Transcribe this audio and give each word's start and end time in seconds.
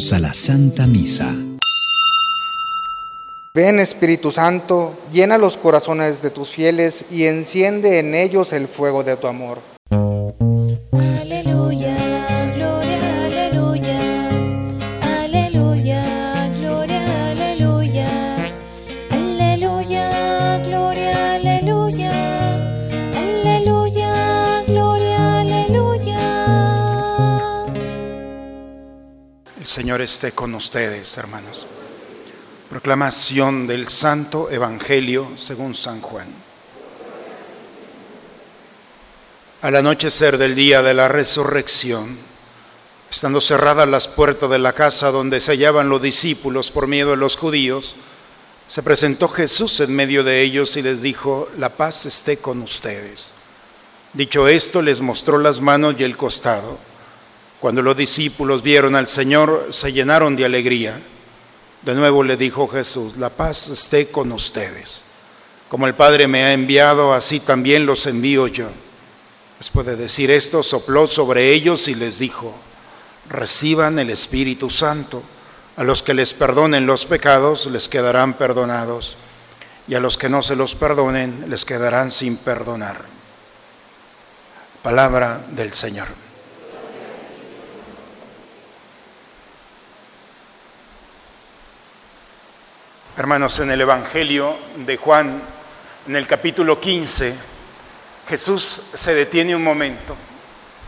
A 0.00 0.18
la 0.18 0.32
Santa 0.32 0.86
Misa. 0.86 1.30
Ven 3.54 3.78
Espíritu 3.78 4.32
Santo, 4.32 4.98
llena 5.12 5.36
los 5.36 5.58
corazones 5.58 6.22
de 6.22 6.30
tus 6.30 6.48
fieles 6.48 7.12
y 7.12 7.26
enciende 7.26 7.98
en 7.98 8.14
ellos 8.14 8.54
el 8.54 8.66
fuego 8.66 9.04
de 9.04 9.18
tu 9.18 9.26
amor. 9.26 9.58
Señor 29.90 30.02
esté 30.02 30.30
con 30.30 30.54
ustedes, 30.54 31.16
hermanos. 31.18 31.66
Proclamación 32.68 33.66
del 33.66 33.88
Santo 33.88 34.48
Evangelio 34.48 35.32
según 35.36 35.74
San 35.74 36.00
Juan. 36.00 36.28
Al 39.62 39.74
anochecer 39.74 40.38
del 40.38 40.54
día 40.54 40.80
de 40.82 40.94
la 40.94 41.08
resurrección, 41.08 42.16
estando 43.10 43.40
cerradas 43.40 43.88
las 43.88 44.06
puertas 44.06 44.48
de 44.48 44.60
la 44.60 44.74
casa 44.74 45.10
donde 45.10 45.40
se 45.40 45.50
hallaban 45.50 45.88
los 45.88 46.00
discípulos 46.00 46.70
por 46.70 46.86
miedo 46.86 47.10
de 47.10 47.16
los 47.16 47.36
judíos, 47.36 47.96
se 48.68 48.84
presentó 48.84 49.26
Jesús 49.26 49.80
en 49.80 49.92
medio 49.92 50.22
de 50.22 50.40
ellos 50.42 50.76
y 50.76 50.82
les 50.82 51.02
dijo, 51.02 51.48
la 51.58 51.70
paz 51.70 52.06
esté 52.06 52.36
con 52.36 52.62
ustedes. 52.62 53.32
Dicho 54.12 54.46
esto, 54.46 54.82
les 54.82 55.00
mostró 55.00 55.38
las 55.38 55.60
manos 55.60 55.96
y 55.98 56.04
el 56.04 56.16
costado. 56.16 56.78
Cuando 57.60 57.82
los 57.82 57.94
discípulos 57.94 58.62
vieron 58.62 58.96
al 58.96 59.06
Señor, 59.06 59.68
se 59.70 59.92
llenaron 59.92 60.34
de 60.34 60.46
alegría. 60.46 60.98
De 61.82 61.94
nuevo 61.94 62.22
le 62.22 62.38
dijo 62.38 62.66
Jesús, 62.68 63.18
la 63.18 63.28
paz 63.28 63.68
esté 63.68 64.08
con 64.10 64.32
ustedes. 64.32 65.04
Como 65.68 65.86
el 65.86 65.94
Padre 65.94 66.26
me 66.26 66.42
ha 66.42 66.54
enviado, 66.54 67.12
así 67.12 67.38
también 67.38 67.84
los 67.84 68.06
envío 68.06 68.46
yo. 68.46 68.68
Después 69.58 69.86
de 69.86 69.96
decir 69.96 70.30
esto, 70.30 70.62
sopló 70.62 71.06
sobre 71.06 71.52
ellos 71.52 71.86
y 71.88 71.94
les 71.94 72.18
dijo, 72.18 72.54
reciban 73.28 73.98
el 73.98 74.08
Espíritu 74.08 74.70
Santo. 74.70 75.22
A 75.76 75.84
los 75.84 76.02
que 76.02 76.14
les 76.14 76.32
perdonen 76.32 76.86
los 76.86 77.04
pecados 77.04 77.66
les 77.66 77.88
quedarán 77.88 78.34
perdonados, 78.34 79.16
y 79.86 79.94
a 79.94 80.00
los 80.00 80.16
que 80.16 80.30
no 80.30 80.42
se 80.42 80.56
los 80.56 80.74
perdonen 80.74 81.44
les 81.48 81.66
quedarán 81.66 82.10
sin 82.10 82.38
perdonar. 82.38 83.04
Palabra 84.82 85.44
del 85.50 85.74
Señor. 85.74 86.08
Hermanos, 93.16 93.58
en 93.58 93.72
el 93.72 93.80
Evangelio 93.80 94.56
de 94.76 94.96
Juan, 94.96 95.42
en 96.06 96.16
el 96.16 96.28
capítulo 96.28 96.80
15, 96.80 97.34
Jesús 98.28 98.62
se 98.94 99.14
detiene 99.14 99.54
un 99.54 99.64
momento. 99.64 100.16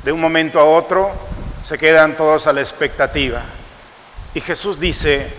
De 0.05 0.12
un 0.12 0.20
momento 0.20 0.61
a 0.61 0.64
otro 0.64 1.11
se 1.64 1.77
quedan 1.77 2.17
todos 2.17 2.47
a 2.47 2.53
la 2.53 2.61
expectativa. 2.61 3.42
Y 4.34 4.41
Jesús 4.41 4.79
dice, 4.79 5.33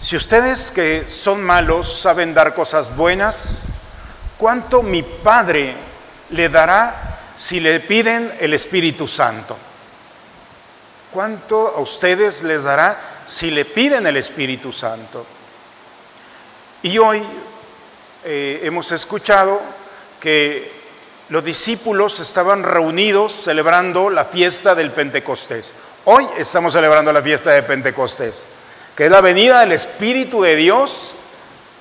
si 0.00 0.14
ustedes 0.14 0.70
que 0.70 1.08
son 1.08 1.42
malos 1.42 2.00
saben 2.00 2.32
dar 2.32 2.54
cosas 2.54 2.96
buenas, 2.96 3.62
¿cuánto 4.38 4.82
mi 4.82 5.02
Padre 5.02 5.74
le 6.30 6.48
dará 6.48 7.18
si 7.36 7.58
le 7.58 7.80
piden 7.80 8.32
el 8.38 8.54
Espíritu 8.54 9.08
Santo? 9.08 9.56
¿Cuánto 11.12 11.74
a 11.76 11.80
ustedes 11.80 12.44
les 12.44 12.62
dará 12.62 13.24
si 13.26 13.50
le 13.50 13.64
piden 13.64 14.06
el 14.06 14.16
Espíritu 14.16 14.72
Santo? 14.72 15.26
Y 16.82 16.96
hoy 16.96 17.22
eh, 18.24 18.60
hemos 18.64 18.90
escuchado 18.90 19.60
que 20.18 20.72
los 21.28 21.44
discípulos 21.44 22.20
estaban 22.20 22.62
reunidos 22.62 23.34
celebrando 23.34 24.08
la 24.08 24.24
fiesta 24.24 24.74
del 24.74 24.90
Pentecostés. 24.90 25.74
Hoy 26.06 26.26
estamos 26.38 26.72
celebrando 26.72 27.12
la 27.12 27.20
fiesta 27.20 27.50
de 27.50 27.62
Pentecostés, 27.64 28.46
que 28.96 29.04
es 29.04 29.10
la 29.10 29.20
venida 29.20 29.60
del 29.60 29.72
Espíritu 29.72 30.40
de 30.40 30.56
Dios 30.56 31.16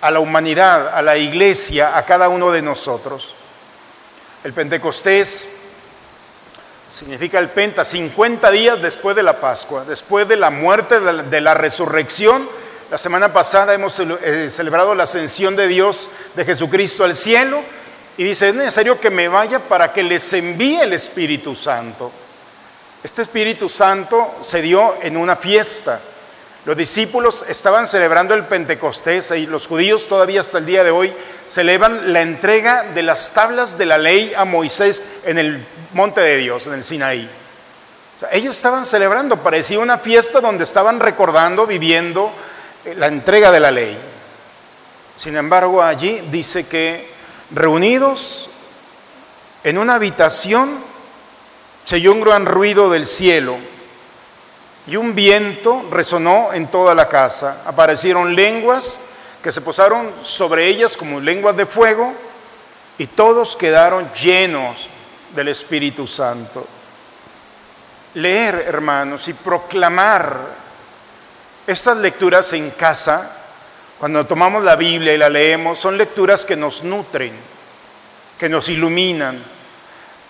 a 0.01 0.11
la 0.11 0.19
humanidad, 0.19 0.89
a 0.89 1.01
la 1.01 1.15
iglesia, 1.15 1.97
a 1.97 2.03
cada 2.03 2.27
uno 2.27 2.51
de 2.51 2.61
nosotros. 2.61 3.33
El 4.43 4.51
Pentecostés 4.51 5.47
significa 6.91 7.39
el 7.39 7.47
Penta, 7.47 7.85
50 7.85 8.51
días 8.51 8.81
después 8.81 9.15
de 9.15 9.23
la 9.23 9.39
Pascua, 9.39 9.85
después 9.85 10.27
de 10.27 10.35
la 10.35 10.49
muerte, 10.49 10.99
de 10.99 11.13
la, 11.13 11.23
de 11.23 11.39
la 11.39 11.53
resurrección 11.53 12.45
la 12.89 12.97
semana 12.97 13.31
pasada 13.31 13.73
hemos 13.73 13.99
eh, 13.99 14.49
celebrado 14.49 14.95
la 14.95 15.03
ascensión 15.03 15.55
de 15.55 15.67
Dios, 15.67 16.09
de 16.35 16.43
Jesucristo 16.43 17.03
al 17.03 17.15
cielo, 17.15 17.61
y 18.17 18.23
dice, 18.23 18.49
es 18.49 18.55
necesario 18.55 18.99
que 18.99 19.11
me 19.11 19.27
vaya 19.27 19.59
para 19.59 19.93
que 19.93 20.01
les 20.01 20.33
envíe 20.33 20.81
el 20.81 20.93
Espíritu 20.93 21.53
Santo. 21.53 22.11
Este 23.03 23.21
Espíritu 23.21 23.69
Santo 23.69 24.39
se 24.41 24.61
dio 24.61 24.97
en 25.01 25.17
una 25.17 25.35
fiesta. 25.35 25.99
Los 26.65 26.75
discípulos 26.75 27.45
estaban 27.47 27.87
celebrando 27.87 28.33
el 28.33 28.45
Pentecostés 28.45 29.31
y 29.31 29.45
los 29.45 29.67
judíos 29.67 30.07
todavía 30.07 30.41
hasta 30.41 30.57
el 30.57 30.65
día 30.65 30.83
de 30.83 30.91
hoy 30.91 31.13
celebran 31.47 32.11
la 32.11 32.21
entrega 32.21 32.83
de 32.83 33.03
las 33.03 33.33
tablas 33.33 33.77
de 33.77 33.85
la 33.85 33.97
ley 33.97 34.33
a 34.35 34.45
Moisés 34.45 35.03
en 35.25 35.37
el 35.37 35.65
monte 35.93 36.21
de 36.21 36.37
Dios, 36.37 36.65
en 36.67 36.73
el 36.73 36.83
Sinaí. 36.83 37.29
Ellos 38.31 38.57
estaban 38.57 38.85
celebrando, 38.85 39.37
parecía 39.37 39.79
una 39.79 39.97
fiesta 39.97 40.41
donde 40.41 40.65
estaban 40.65 40.99
recordando, 40.99 41.65
viviendo 41.65 42.33
la 42.85 43.07
entrega 43.07 43.51
de 43.51 43.59
la 43.59 43.71
ley. 43.71 43.97
Sin 45.17 45.35
embargo, 45.35 45.83
allí 45.83 46.21
dice 46.31 46.67
que 46.67 47.09
reunidos 47.51 48.49
en 49.63 49.77
una 49.77 49.95
habitación 49.95 50.79
se 51.85 51.95
oyó 51.95 52.13
un 52.13 52.21
gran 52.21 52.45
ruido 52.45 52.89
del 52.89 53.07
cielo 53.07 53.57
y 54.87 54.95
un 54.95 55.13
viento 55.15 55.85
resonó 55.91 56.53
en 56.53 56.67
toda 56.67 56.95
la 56.95 57.09
casa. 57.09 57.63
Aparecieron 57.65 58.35
lenguas 58.35 58.99
que 59.43 59.51
se 59.51 59.61
posaron 59.61 60.11
sobre 60.23 60.67
ellas 60.67 60.95
como 60.95 61.19
lenguas 61.19 61.57
de 61.57 61.65
fuego 61.65 62.13
y 62.97 63.07
todos 63.07 63.55
quedaron 63.55 64.11
llenos 64.13 64.87
del 65.35 65.49
Espíritu 65.49 66.07
Santo. 66.07 66.65
Leer, 68.15 68.65
hermanos, 68.67 69.27
y 69.27 69.33
proclamar 69.33 70.37
estas 71.69 71.97
lecturas 71.97 72.51
en 72.53 72.71
casa, 72.71 73.29
cuando 73.99 74.25
tomamos 74.25 74.63
la 74.63 74.75
Biblia 74.75 75.13
y 75.13 75.17
la 75.17 75.29
leemos, 75.29 75.77
son 75.77 75.99
lecturas 75.99 76.43
que 76.43 76.55
nos 76.55 76.83
nutren, 76.83 77.31
que 78.39 78.49
nos 78.49 78.69
iluminan. 78.69 79.43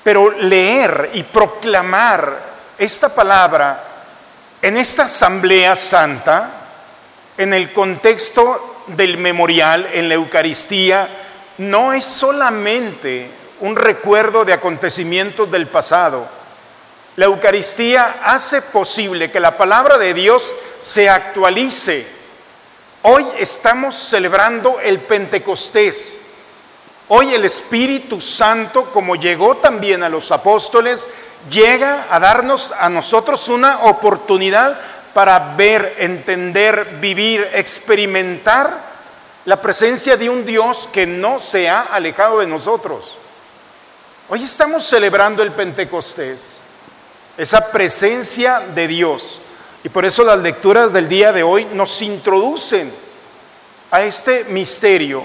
Pero 0.03 0.31
leer 0.31 1.11
y 1.13 1.23
proclamar 1.23 2.39
esta 2.77 3.15
palabra 3.15 3.83
en 4.61 4.75
esta 4.75 5.03
asamblea 5.03 5.77
santa, 5.77 6.51
en 7.37 7.53
el 7.53 7.71
contexto 7.71 8.83
del 8.87 9.17
memorial, 9.17 9.87
en 9.93 10.09
la 10.09 10.15
Eucaristía, 10.15 11.07
no 11.59 11.93
es 11.93 12.03
solamente 12.03 13.31
un 13.61 13.77
recuerdo 13.77 14.43
de 14.43 14.51
acontecimientos 14.51 15.49
del 15.49 15.67
pasado. 15.67 16.38
La 17.19 17.25
Eucaristía 17.25 18.21
hace 18.23 18.61
posible 18.61 19.29
que 19.29 19.41
la 19.41 19.57
palabra 19.57 19.97
de 19.97 20.13
Dios 20.13 20.53
se 20.81 21.09
actualice. 21.09 22.07
Hoy 23.01 23.27
estamos 23.37 23.93
celebrando 23.93 24.79
el 24.79 24.99
Pentecostés. 24.99 26.13
Hoy 27.09 27.33
el 27.33 27.43
Espíritu 27.43 28.21
Santo, 28.21 28.89
como 28.93 29.17
llegó 29.17 29.57
también 29.57 30.01
a 30.01 30.07
los 30.07 30.31
apóstoles, 30.31 31.09
llega 31.51 32.07
a 32.09 32.21
darnos 32.21 32.71
a 32.71 32.87
nosotros 32.87 33.49
una 33.49 33.79
oportunidad 33.81 34.79
para 35.13 35.55
ver, 35.57 35.95
entender, 35.97 36.99
vivir, 37.01 37.49
experimentar 37.51 38.79
la 39.43 39.61
presencia 39.61 40.15
de 40.15 40.29
un 40.29 40.45
Dios 40.45 40.87
que 40.93 41.05
no 41.05 41.41
se 41.41 41.67
ha 41.67 41.81
alejado 41.81 42.39
de 42.39 42.47
nosotros. 42.47 43.17
Hoy 44.29 44.41
estamos 44.41 44.87
celebrando 44.87 45.43
el 45.43 45.51
Pentecostés, 45.51 46.58
esa 47.39 47.71
presencia 47.71 48.59
de 48.75 48.85
Dios. 48.89 49.39
Y 49.81 49.87
por 49.87 50.03
eso 50.03 50.25
las 50.25 50.39
lecturas 50.39 50.91
del 50.91 51.07
día 51.07 51.31
de 51.31 51.41
hoy 51.41 51.65
nos 51.73 52.01
introducen 52.01 52.91
a 53.91 54.01
este 54.03 54.43
misterio. 54.49 55.23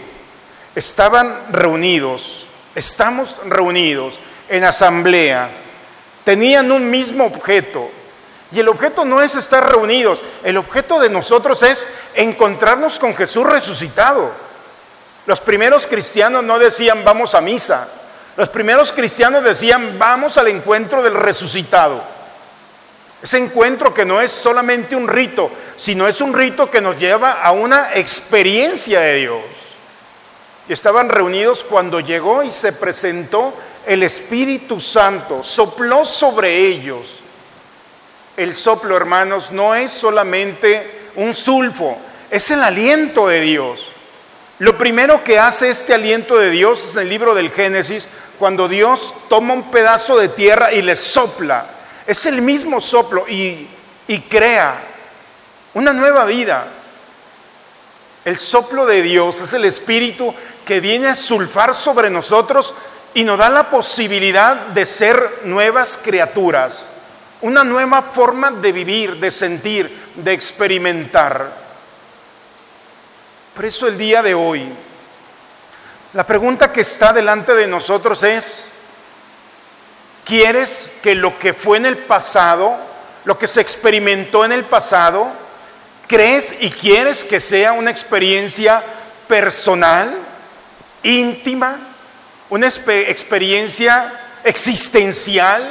Estaban 0.77 1.53
reunidos, 1.53 2.47
estamos 2.77 3.35
reunidos 3.47 4.21
en 4.49 4.63
asamblea, 4.63 5.51
tenían 6.25 6.71
un 6.71 6.89
mismo 6.89 7.25
objeto. 7.25 7.91
Y 8.53 8.61
el 8.61 8.69
objeto 8.69 9.05
no 9.05 9.21
es 9.21 9.35
estar 9.35 9.69
reunidos, 9.69 10.23
el 10.45 10.57
objeto 10.57 11.01
de 11.01 11.11
nosotros 11.11 11.65
es 11.65 11.89
encontrarnos 12.15 13.01
con 13.01 13.13
Jesús 13.17 13.45
resucitado. 13.45 14.31
Los 15.27 15.41
primeros 15.41 15.89
cristianos 15.89 16.45
no 16.45 16.61
decían 16.61 17.03
vamos 17.03 17.35
a 17.35 17.41
misa, 17.41 17.89
los 18.37 18.49
primeros 18.49 18.93
cristianos 18.93 19.45
decían 19.45 19.99
vamos 19.99 20.37
al 20.39 20.49
encuentro 20.49 21.03
del 21.03 21.15
resucitado. 21.15 22.03
Ese 23.23 23.39
encuentro 23.39 23.95
que 23.95 24.05
no 24.05 24.21
es 24.21 24.31
solamente 24.31 24.95
un 24.95 25.09
rito, 25.09 25.51
sino 25.77 26.07
es 26.07 26.21
un 26.21 26.35
rito 26.35 26.71
que 26.71 26.83
nos 26.83 26.99
lleva 26.99 27.41
a 27.41 27.53
una 27.53 27.95
experiencia 27.95 29.01
de 29.01 29.15
Dios. 29.17 29.43
Y 30.69 30.73
estaban 30.73 31.09
reunidos 31.09 31.65
cuando 31.65 32.01
llegó 32.01 32.43
y 32.43 32.51
se 32.51 32.75
presentó 32.75 33.55
el 33.87 34.03
Espíritu 34.03 34.81
Santo, 34.81 35.43
sopló 35.43 36.05
sobre 36.05 36.67
ellos. 36.67 37.21
El 38.37 38.53
soplo, 38.53 38.97
hermanos, 38.97 39.53
no 39.53 39.75
es 39.75 39.91
solamente 39.91 41.11
un 41.15 41.35
sulfo, 41.35 41.97
es 42.31 42.51
el 42.51 42.63
aliento 42.63 43.29
de 43.29 43.41
Dios. 43.41 43.94
Lo 44.65 44.79
primero 44.79 45.23
que 45.23 45.39
hace 45.39 45.69
este 45.69 45.93
aliento 45.93 46.39
de 46.39 46.49
Dios 46.49 46.89
es 46.89 46.97
en 46.97 47.03
el 47.03 47.11
libro 47.11 47.35
del 47.35 47.51
Génesis, 47.51 48.09
cuando 48.39 48.67
Dios 48.67 49.13
toma 49.29 49.53
un 49.53 49.71
pedazo 49.71 50.17
de 50.17 50.31
tierra 50.31 50.73
y 50.73 50.81
le 50.81 50.97
sopla. 50.97 51.67
Es 52.07 52.25
el 52.25 52.41
mismo 52.41 52.81
soplo 52.81 53.29
y, 53.29 53.69
y 54.09 54.21
crea 54.21 54.75
una 55.75 55.93
nueva 55.93 56.25
vida. 56.25 56.65
El 58.25 58.39
soplo 58.39 58.87
de 58.87 59.03
Dios 59.03 59.37
es 59.45 59.53
el 59.53 59.67
Espíritu 59.67 60.35
que 60.65 60.81
viene 60.81 61.09
a 61.09 61.15
sulfar 61.15 61.75
sobre 61.75 62.09
nosotros 62.09 62.73
y 63.13 63.23
nos 63.23 63.37
da 63.37 63.51
la 63.51 63.69
posibilidad 63.69 64.69
de 64.69 64.87
ser 64.87 65.41
nuevas 65.45 65.99
criaturas, 66.03 66.87
una 67.43 67.65
nueva 67.65 68.01
forma 68.01 68.51
de 68.51 68.73
vivir, 68.73 69.17
de 69.17 69.31
sentir, 69.31 69.95
de 70.15 70.33
experimentar. 70.33 71.64
Por 73.55 73.65
eso 73.65 73.87
el 73.87 73.97
día 73.97 74.21
de 74.21 74.35
hoy, 74.35 74.69
la 76.13 76.27
pregunta 76.27 76.73
que 76.73 76.81
está 76.81 77.13
delante 77.13 77.55
de 77.55 77.69
nosotros 77.69 78.25
es, 78.25 78.71
¿quieres 80.25 80.93
que 81.03 81.15
lo 81.15 81.39
que 81.39 81.55
fue 81.55 81.77
en 81.77 81.87
el 81.87 81.99
pasado, 81.99 82.77
lo 83.25 83.39
que 83.39 83.47
se 83.47 83.61
experimentó 83.61 84.45
en 84.45 84.51
el 84.51 84.65
pasado, 84.65 85.31
crees 86.09 86.53
y 86.61 86.71
quieres 86.71 87.25
que 87.25 87.39
sea 87.39 87.75
una 87.75 87.93
experiencia 87.93 88.83
personal, 89.29 90.13
íntima, 91.05 91.79
una 92.51 92.67
experiencia 92.67 94.13
existencial, 94.43 95.63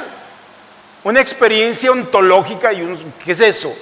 una 1.02 1.20
experiencia 1.20 1.92
ontológica 1.92 2.72
y 2.72 2.80
un, 2.80 3.12
¿qué 3.22 3.32
es 3.32 3.40
eso? 3.40 3.76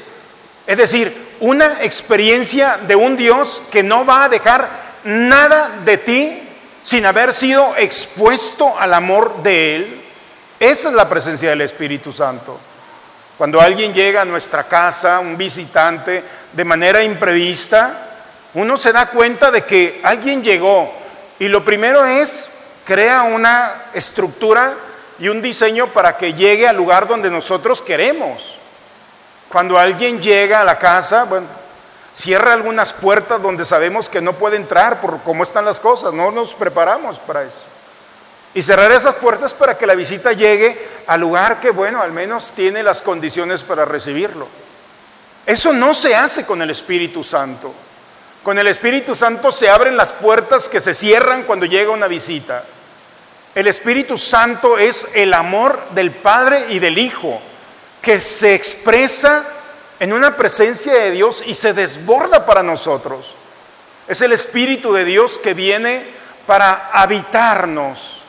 Es 0.67 0.77
decir, 0.77 1.22
una 1.43 1.83
experiencia 1.83 2.79
de 2.87 2.95
un 2.95 3.17
Dios 3.17 3.63
que 3.73 3.83
no 3.83 4.07
va 4.07 4.25
a 4.25 4.29
dejar 4.29 4.69
nada 5.03 5.71
de 5.85 5.97
ti 5.97 6.41
sin 6.85 7.05
haber 7.05 7.35
sido 7.35 7.75
expuesto 7.77 8.79
al 8.79 8.95
amor 8.95 9.43
de 9.43 9.75
Él. 9.75 10.03
Esa 10.61 10.89
es 10.91 10.95
la 10.95 11.09
presencia 11.09 11.51
del 11.51 11.63
Espíritu 11.63 12.13
Santo. 12.13 12.61
Cuando 13.37 13.61
alguien 13.61 13.93
llega 13.93 14.23
a 14.23 14.25
nuestra 14.25 14.69
casa, 14.69 15.19
un 15.19 15.37
visitante, 15.37 16.23
de 16.53 16.65
manera 16.65 17.03
imprevista, 17.03 18.21
uno 18.55 18.77
se 18.77 18.93
da 18.93 19.07
cuenta 19.07 19.51
de 19.51 19.65
que 19.65 20.01
alguien 20.05 20.45
llegó 20.45 20.95
y 21.41 21.49
lo 21.49 21.65
primero 21.65 22.07
es, 22.07 22.51
crea 22.85 23.25
una 23.25 23.87
estructura 23.95 24.75
y 25.19 25.27
un 25.27 25.43
diseño 25.43 25.89
para 25.89 26.17
que 26.17 26.35
llegue 26.35 26.69
al 26.69 26.77
lugar 26.77 27.09
donde 27.09 27.31
nosotros 27.31 27.83
queremos. 27.83 28.62
Cuando 29.53 29.79
alguien 29.79 30.21
llega 30.21 30.63
a 30.63 30.65
la 30.65 30.79
casa, 30.79 31.25
bueno, 31.25 31.47
Cierra 32.15 32.53
algunas 32.53 32.93
puertas 32.93 33.41
donde 33.41 33.65
sabemos 33.65 34.11
que 34.11 34.21
no 34.21 34.35
puede 34.35 34.57
entrar 34.57 35.01
por 35.01 35.23
cómo 35.23 35.43
están 35.43 35.65
las 35.65 35.81
cosas, 35.81 36.13
no 36.13 36.31
nos 36.31 36.53
preparamos 36.53 37.19
para 37.19 37.43
eso. 37.43 37.63
Y 38.55 38.63
cerrar 38.63 38.93
esas 38.93 39.15
puertas 39.15 39.55
para 39.55 39.79
que 39.79 39.87
la 39.87 39.95
visita 39.95 40.33
llegue 40.33 40.79
al 41.07 41.23
lugar 41.23 41.59
que, 41.59 41.71
bueno, 41.71 42.03
al 42.03 42.13
menos 42.13 42.53
tiene 42.53 42.83
las 42.83 43.01
condiciones 43.01 43.63
para 43.65 43.87
recibirlo. 43.87 44.47
Eso 45.47 45.73
no 45.73 45.95
se 45.95 46.15
hace 46.15 46.45
con 46.45 46.61
el 46.61 46.69
Espíritu 46.69 47.25
Santo. 47.25 47.73
Con 48.43 48.59
el 48.59 48.67
Espíritu 48.67 49.15
Santo 49.15 49.51
se 49.51 49.71
abren 49.71 49.97
las 49.97 50.13
puertas 50.13 50.69
que 50.69 50.81
se 50.83 50.93
cierran 50.93 51.45
cuando 51.45 51.65
llega 51.65 51.93
una 51.93 52.09
visita. 52.09 52.65
El 53.55 53.69
Espíritu 53.69 54.19
Santo 54.19 54.77
es 54.77 55.09
el 55.15 55.33
amor 55.33 55.81
del 55.95 56.11
Padre 56.11 56.67
y 56.69 56.79
del 56.79 56.99
Hijo, 56.99 57.41
que 58.03 58.19
se 58.19 58.55
expresa 58.55 59.47
en 60.01 60.13
una 60.13 60.37
presencia 60.37 60.93
de 60.93 61.13
Dios 61.13 61.45
y 61.47 61.55
se 61.55 61.73
desborda 61.73 62.45
para 62.45 62.63
nosotros. 62.63 63.35
Es 64.09 64.21
el 64.21 64.33
Espíritu 64.33 64.93
de 64.93 65.05
Dios 65.05 65.39
que 65.39 65.55
viene 65.55 66.05
para 66.45 66.91
habitarnos, 66.93 68.23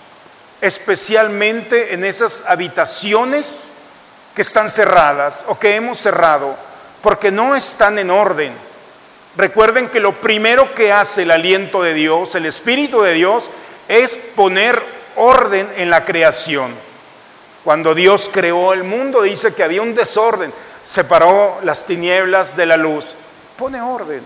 especialmente 0.62 1.96
en 1.96 2.06
esas 2.06 2.44
habitaciones 2.48 3.70
que 4.36 4.44
están 4.44 4.70
cerradas 4.70 5.44
o 5.48 5.58
que 5.58 5.76
hemos 5.76 6.00
cerrado, 6.00 6.56
porque 7.02 7.32
no 7.32 7.56
están 7.56 7.98
en 7.98 8.12
orden. 8.12 8.54
Recuerden 9.36 9.90
que 9.90 10.00
lo 10.00 10.14
primero 10.22 10.76
que 10.76 10.94
hace 10.94 11.24
el 11.24 11.32
aliento 11.32 11.82
de 11.82 11.96
Dios, 11.96 12.36
el 12.36 12.46
Espíritu 12.46 13.02
de 13.02 13.14
Dios, 13.14 13.50
es 13.88 14.16
poner 14.36 14.80
orden 15.16 15.68
en 15.76 15.90
la 15.90 16.06
creación. 16.06 16.83
Cuando 17.64 17.96
Dios 17.96 18.30
creó 18.32 18.74
el 18.74 18.84
mundo, 18.84 19.22
dice 19.22 19.54
que 19.54 19.64
había 19.64 19.82
un 19.82 19.96
desorden 19.96 20.54
separó 20.84 21.60
las 21.64 21.86
tinieblas 21.86 22.56
de 22.56 22.66
la 22.66 22.78
luz. 22.78 23.06
Pone 23.58 23.82
orden. 23.82 24.24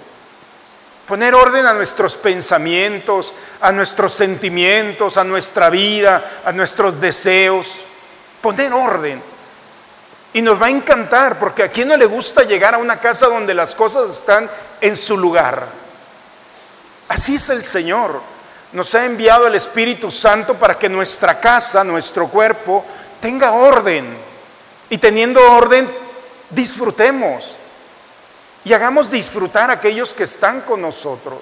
Poner 1.07 1.33
orden 1.35 1.65
a 1.65 1.73
nuestros 1.73 2.17
pensamientos, 2.17 3.33
a 3.61 3.71
nuestros 3.71 4.13
sentimientos, 4.13 5.17
a 5.17 5.23
nuestra 5.23 5.69
vida, 5.69 6.41
a 6.43 6.51
nuestros 6.51 6.99
deseos. 6.99 7.79
Poner 8.41 8.73
orden. 8.73 9.21
Y 10.33 10.41
nos 10.41 10.61
va 10.61 10.65
a 10.65 10.71
encantar, 10.71 11.39
porque 11.39 11.63
a 11.63 11.69
quién 11.69 11.87
no 11.87 11.95
le 11.95 12.05
gusta 12.05 12.43
llegar 12.43 12.75
a 12.75 12.79
una 12.79 12.99
casa 12.99 13.27
donde 13.27 13.53
las 13.53 13.73
cosas 13.73 14.09
están 14.09 14.49
en 14.81 14.97
su 14.97 15.17
lugar. 15.17 15.67
Así 17.07 17.35
es 17.35 17.49
el 17.49 17.63
Señor. 17.63 18.21
Nos 18.73 18.93
ha 18.95 19.05
enviado 19.05 19.47
el 19.47 19.55
Espíritu 19.55 20.11
Santo 20.11 20.55
para 20.55 20.77
que 20.77 20.89
nuestra 20.89 21.39
casa, 21.39 21.85
nuestro 21.85 22.27
cuerpo, 22.27 22.85
tenga 23.19 23.51
orden. 23.51 24.05
Y 24.89 24.97
teniendo 24.97 25.41
orden, 25.51 25.89
disfrutemos 26.49 27.55
y 28.63 28.73
hagamos 28.73 29.09
disfrutar 29.09 29.69
a 29.69 29.75
aquellos 29.75 30.13
que 30.13 30.23
están 30.23 30.61
con 30.61 30.81
nosotros. 30.81 31.39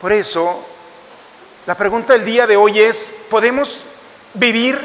Por 0.00 0.12
eso, 0.12 0.66
la 1.66 1.76
pregunta 1.76 2.12
del 2.12 2.24
día 2.24 2.46
de 2.46 2.56
hoy 2.56 2.78
es, 2.78 3.12
¿podemos 3.30 3.84
vivir 4.34 4.78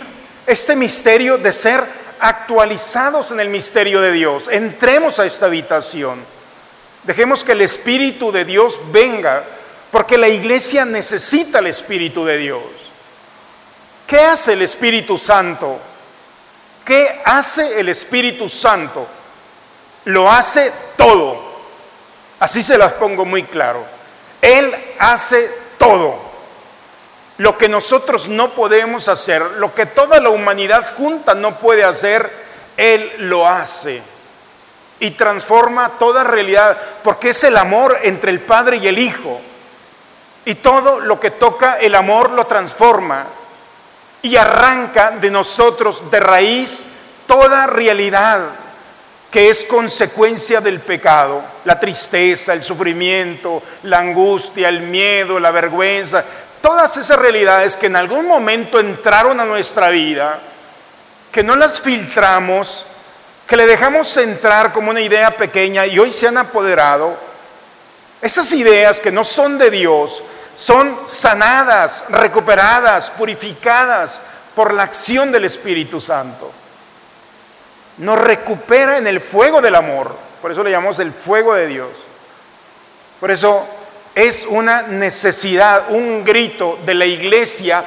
este 0.47 0.75
misterio 0.75 1.37
de 1.37 1.51
ser 1.51 1.83
actualizados 2.19 3.31
en 3.31 3.41
el 3.41 3.49
misterio 3.49 3.99
de 3.99 4.13
Dios? 4.13 4.47
Entremos 4.49 5.19
a 5.19 5.25
esta 5.25 5.47
habitación. 5.47 6.23
Dejemos 7.03 7.43
que 7.43 7.51
el 7.51 7.61
Espíritu 7.61 8.31
de 8.31 8.45
Dios 8.45 8.79
venga, 8.93 9.43
porque 9.91 10.17
la 10.17 10.29
iglesia 10.29 10.85
necesita 10.85 11.59
el 11.59 11.67
Espíritu 11.67 12.23
de 12.23 12.37
Dios. 12.37 12.63
¿Qué 14.13 14.21
hace 14.21 14.53
el 14.53 14.61
Espíritu 14.61 15.17
Santo? 15.17 15.79
¿Qué 16.85 17.23
hace 17.25 17.79
el 17.79 17.89
Espíritu 17.89 18.47
Santo? 18.47 19.07
Lo 20.05 20.31
hace 20.31 20.71
todo. 20.95 21.41
Así 22.39 22.61
se 22.61 22.77
las 22.77 22.93
pongo 22.93 23.25
muy 23.25 23.41
claro. 23.41 23.83
Él 24.39 24.71
hace 24.99 25.49
todo. 25.79 26.15
Lo 27.37 27.57
que 27.57 27.67
nosotros 27.67 28.29
no 28.29 28.49
podemos 28.49 29.07
hacer, 29.07 29.41
lo 29.53 29.73
que 29.73 29.87
toda 29.87 30.19
la 30.19 30.29
humanidad 30.29 30.93
junta 30.95 31.33
no 31.33 31.55
puede 31.57 31.83
hacer, 31.83 32.31
Él 32.77 33.13
lo 33.17 33.47
hace. 33.47 33.99
Y 34.99 35.09
transforma 35.09 35.93
toda 35.97 36.23
realidad, 36.23 36.77
porque 37.03 37.29
es 37.29 37.43
el 37.45 37.57
amor 37.57 37.97
entre 38.03 38.29
el 38.29 38.41
Padre 38.41 38.77
y 38.77 38.87
el 38.87 38.99
Hijo. 38.99 39.41
Y 40.45 40.53
todo 40.53 40.99
lo 40.99 41.19
que 41.19 41.31
toca 41.31 41.79
el 41.79 41.95
amor 41.95 42.29
lo 42.29 42.45
transforma 42.45 43.25
y 44.23 44.37
arranca 44.37 45.11
de 45.11 45.29
nosotros 45.29 46.09
de 46.09 46.19
raíz 46.19 46.85
toda 47.27 47.67
realidad 47.67 48.39
que 49.29 49.49
es 49.49 49.65
consecuencia 49.65 50.61
del 50.61 50.79
pecado, 50.79 51.43
la 51.65 51.79
tristeza, 51.79 52.53
el 52.53 52.63
sufrimiento, 52.63 53.61
la 53.83 53.99
angustia, 53.99 54.69
el 54.69 54.81
miedo, 54.81 55.39
la 55.39 55.51
vergüenza, 55.51 56.23
todas 56.61 56.95
esas 56.97 57.19
realidades 57.19 57.75
que 57.75 57.87
en 57.87 57.95
algún 57.95 58.27
momento 58.27 58.79
entraron 58.79 59.39
a 59.39 59.45
nuestra 59.45 59.89
vida, 59.89 60.39
que 61.31 61.43
no 61.43 61.55
las 61.55 61.81
filtramos, 61.81 62.85
que 63.47 63.57
le 63.57 63.65
dejamos 63.65 64.15
entrar 64.17 64.71
como 64.71 64.91
una 64.91 65.01
idea 65.01 65.31
pequeña 65.31 65.85
y 65.85 65.99
hoy 65.99 66.13
se 66.13 66.27
han 66.27 66.37
apoderado, 66.37 67.17
esas 68.21 68.53
ideas 68.53 68.99
que 68.99 69.11
no 69.11 69.23
son 69.23 69.57
de 69.57 69.69
Dios, 69.71 70.23
son 70.55 71.07
sanadas, 71.07 72.05
recuperadas, 72.09 73.11
purificadas 73.11 74.21
por 74.55 74.73
la 74.73 74.83
acción 74.83 75.31
del 75.31 75.45
Espíritu 75.45 75.99
Santo. 75.99 76.51
Nos 77.97 78.19
recupera 78.19 78.97
en 78.97 79.07
el 79.07 79.19
fuego 79.19 79.61
del 79.61 79.75
amor, 79.75 80.15
por 80.41 80.51
eso 80.51 80.63
le 80.63 80.71
llamamos 80.71 80.99
el 80.99 81.11
fuego 81.11 81.53
de 81.53 81.67
Dios. 81.67 81.89
Por 83.19 83.31
eso 83.31 83.65
es 84.15 84.45
una 84.47 84.83
necesidad, 84.83 85.85
un 85.89 86.23
grito 86.23 86.79
de 86.85 86.93
la 86.93 87.05
iglesia 87.05 87.83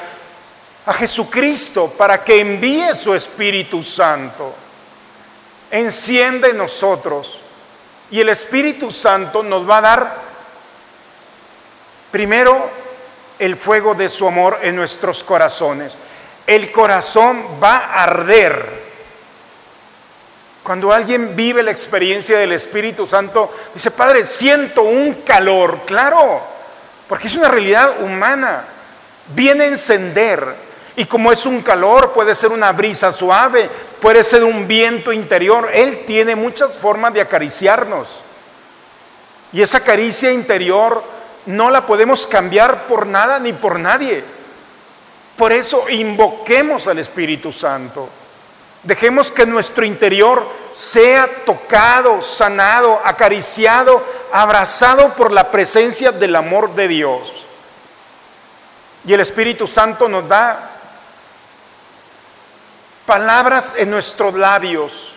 a 0.86 0.92
Jesucristo 0.92 1.92
para 1.96 2.22
que 2.24 2.40
envíe 2.40 2.94
su 2.94 3.14
Espíritu 3.14 3.82
Santo. 3.82 4.54
enciende 5.68 6.50
en 6.50 6.58
nosotros 6.58 7.40
y 8.10 8.20
el 8.20 8.28
Espíritu 8.28 8.92
Santo 8.92 9.42
nos 9.42 9.68
va 9.68 9.78
a 9.78 9.80
dar 9.80 10.25
primero 12.16 12.70
el 13.38 13.56
fuego 13.56 13.94
de 13.94 14.08
su 14.08 14.26
amor 14.26 14.60
en 14.62 14.74
nuestros 14.74 15.22
corazones. 15.22 15.98
El 16.46 16.72
corazón 16.72 17.60
va 17.62 17.76
a 17.76 18.04
arder. 18.04 18.86
Cuando 20.62 20.94
alguien 20.94 21.36
vive 21.36 21.62
la 21.62 21.72
experiencia 21.72 22.38
del 22.38 22.52
Espíritu 22.52 23.06
Santo, 23.06 23.52
dice, 23.74 23.90
Padre, 23.90 24.26
siento 24.26 24.80
un 24.80 25.12
calor, 25.26 25.80
claro, 25.84 26.40
porque 27.06 27.26
es 27.26 27.36
una 27.36 27.48
realidad 27.48 28.00
humana. 28.00 28.64
Viene 29.34 29.64
a 29.64 29.68
encender. 29.68 30.54
Y 30.96 31.04
como 31.04 31.30
es 31.30 31.44
un 31.44 31.60
calor, 31.60 32.14
puede 32.14 32.34
ser 32.34 32.50
una 32.50 32.72
brisa 32.72 33.12
suave, 33.12 33.68
puede 34.00 34.24
ser 34.24 34.42
un 34.42 34.66
viento 34.66 35.12
interior. 35.12 35.68
Él 35.70 36.04
tiene 36.06 36.34
muchas 36.34 36.72
formas 36.78 37.12
de 37.12 37.20
acariciarnos. 37.20 38.08
Y 39.52 39.60
esa 39.60 39.80
caricia 39.80 40.32
interior 40.32 41.15
no 41.46 41.70
la 41.70 41.86
podemos 41.86 42.26
cambiar 42.26 42.86
por 42.86 43.06
nada 43.06 43.38
ni 43.38 43.52
por 43.52 43.78
nadie. 43.78 44.22
Por 45.36 45.52
eso 45.52 45.88
invoquemos 45.88 46.86
al 46.86 46.98
Espíritu 46.98 47.52
Santo. 47.52 48.08
Dejemos 48.82 49.30
que 49.30 49.46
nuestro 49.46 49.84
interior 49.84 50.48
sea 50.72 51.28
tocado, 51.44 52.22
sanado, 52.22 53.00
acariciado, 53.04 54.02
abrazado 54.32 55.14
por 55.14 55.32
la 55.32 55.50
presencia 55.50 56.12
del 56.12 56.36
amor 56.36 56.74
de 56.74 56.88
Dios. 56.88 57.44
Y 59.04 59.12
el 59.12 59.20
Espíritu 59.20 59.66
Santo 59.66 60.08
nos 60.08 60.28
da 60.28 60.70
palabras 63.06 63.74
en 63.76 63.90
nuestros 63.90 64.34
labios. 64.34 65.12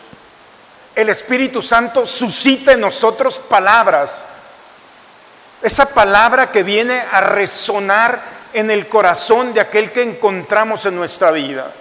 El 0.96 1.10
Espíritu 1.10 1.62
Santo 1.62 2.06
suscita 2.06 2.74
en 2.74 2.82
nosotros 2.82 3.40
palabras. 3.40 4.10
Esa 5.62 5.94
palabra 5.94 6.52
que 6.52 6.64
viene 6.64 7.04
a 7.12 7.22
resonar 7.22 8.22
en 8.54 8.72
el 8.72 8.88
corazón 8.88 9.54
de 9.54 9.62
aquel 9.62 9.92
que 9.92 10.02
encontramos 10.02 10.86
en 10.86 10.96
nuestra 10.96 11.32
vida. 11.32 11.72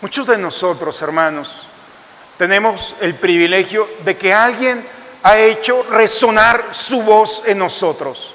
Muchos 0.00 0.26
de 0.26 0.38
nosotros, 0.38 1.00
hermanos, 1.02 1.62
tenemos 2.38 2.94
el 3.00 3.14
privilegio 3.14 3.88
de 4.04 4.16
que 4.16 4.32
alguien 4.32 4.86
ha 5.22 5.38
hecho 5.38 5.84
resonar 5.84 6.62
su 6.72 7.02
voz 7.02 7.44
en 7.46 7.58
nosotros. 7.58 8.34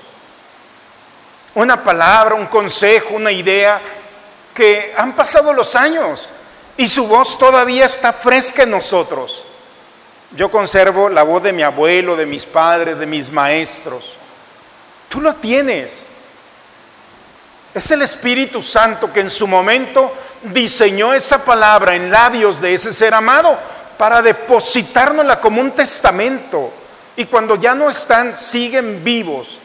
Una 1.55 1.83
palabra, 1.83 2.35
un 2.35 2.45
consejo, 2.47 3.15
una 3.15 3.31
idea 3.31 3.81
que 4.53 4.93
han 4.97 5.13
pasado 5.15 5.51
los 5.53 5.75
años 5.75 6.29
y 6.77 6.87
su 6.87 7.07
voz 7.07 7.37
todavía 7.37 7.85
está 7.85 8.13
fresca 8.13 8.63
en 8.63 8.71
nosotros. 8.71 9.46
Yo 10.31 10.51
conservo 10.51 11.09
la 11.09 11.23
voz 11.23 11.41
de 11.43 11.53
mi 11.53 11.63
abuelo, 11.63 12.15
de 12.15 12.25
mis 12.25 12.45
padres, 12.45 12.99
de 12.99 13.05
mis 13.05 13.31
maestros. 13.31 14.13
Tú 15.07 15.21
lo 15.21 15.35
tienes. 15.35 15.91
Es 17.73 17.91
el 17.91 18.01
Espíritu 18.01 18.61
Santo 18.61 19.13
que 19.13 19.21
en 19.21 19.29
su 19.29 19.47
momento 19.47 20.13
diseñó 20.43 21.13
esa 21.13 21.43
palabra 21.45 21.95
en 21.95 22.11
labios 22.11 22.59
de 22.59 22.73
ese 22.73 22.93
ser 22.93 23.13
amado 23.13 23.57
para 23.97 24.21
depositárnosla 24.21 25.39
como 25.39 25.61
un 25.61 25.71
testamento. 25.71 26.71
Y 27.15 27.25
cuando 27.25 27.55
ya 27.55 27.73
no 27.73 27.89
están, 27.89 28.35
siguen 28.37 29.03
vivos. 29.03 29.59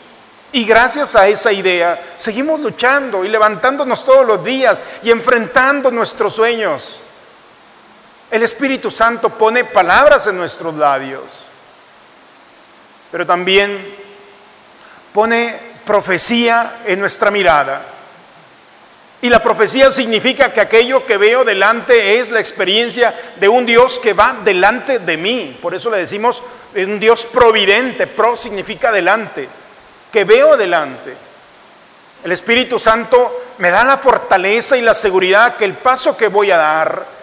Y 0.53 0.65
gracias 0.65 1.15
a 1.15 1.27
esa 1.29 1.51
idea, 1.51 2.01
seguimos 2.19 2.61
luchando 2.61 3.25
y 3.25 3.29
levantándonos 3.29 4.05
todos 4.05 4.27
los 4.27 4.45
días 4.45 4.79
y 5.03 5.11
enfrentando 5.11 5.91
nuestros 5.91 6.35
sueños. 6.35 7.01
El 8.33 8.43
Espíritu 8.43 8.91
Santo 8.91 9.29
pone 9.29 9.63
palabras 9.63 10.27
en 10.27 10.39
nuestros 10.39 10.75
labios, 10.77 11.25
pero 13.11 13.27
también 13.27 13.95
pone 15.13 15.55
profecía 15.85 16.79
en 16.87 16.99
nuestra 16.99 17.31
mirada. 17.31 17.83
Y 19.21 19.29
la 19.29 19.43
profecía 19.43 19.93
significa 19.93 20.51
que 20.51 20.63
aquello 20.63 21.05
que 21.05 21.19
veo 21.19 21.45
delante 21.45 22.21
es 22.21 22.31
la 22.31 22.41
experiencia 22.41 23.15
de 23.37 23.51
un 23.51 23.67
Dios 23.67 23.99
que 23.99 24.15
va 24.15 24.37
delante 24.43 24.99
de 24.99 25.19
mí. 25.19 25.59
Por 25.61 25.75
eso 25.75 25.91
le 25.91 25.99
decimos 25.99 26.43
un 26.75 26.99
Dios 26.99 27.27
providente. 27.27 28.07
Pro 28.07 28.35
significa 28.35 28.91
delante, 28.91 29.47
que 30.11 30.25
veo 30.25 30.57
delante. 30.57 31.15
El 32.25 32.33
Espíritu 32.33 32.79
Santo 32.79 33.43
me 33.59 33.71
da 33.71 33.85
la 33.85 33.99
fortaleza 33.99 34.75
y 34.79 34.81
la 34.81 34.95
seguridad 34.95 35.57
que 35.57 35.67
el 35.67 35.75
paso 35.75 36.17
que 36.17 36.29
voy 36.29 36.51
a 36.51 36.57
dar, 36.57 37.22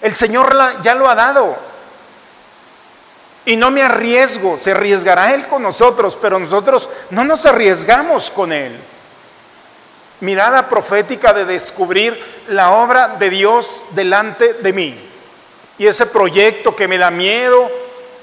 el 0.00 0.14
Señor 0.14 0.54
ya 0.82 0.94
lo 0.94 1.08
ha 1.08 1.14
dado. 1.14 1.56
Y 3.44 3.56
no 3.56 3.70
me 3.70 3.82
arriesgo, 3.82 4.58
se 4.60 4.72
arriesgará 4.72 5.32
Él 5.34 5.46
con 5.46 5.62
nosotros, 5.62 6.18
pero 6.20 6.38
nosotros 6.38 6.88
no 7.10 7.24
nos 7.24 7.46
arriesgamos 7.46 8.30
con 8.30 8.52
Él 8.52 8.80
mirada 10.20 10.68
profética 10.68 11.32
de 11.32 11.44
descubrir 11.44 12.18
la 12.48 12.72
obra 12.72 13.08
de 13.18 13.30
Dios 13.30 13.84
delante 13.90 14.54
de 14.54 14.72
mí. 14.72 15.10
Y 15.78 15.86
ese 15.86 16.06
proyecto 16.06 16.74
que 16.74 16.88
me 16.88 16.98
da 16.98 17.10
miedo, 17.10 17.70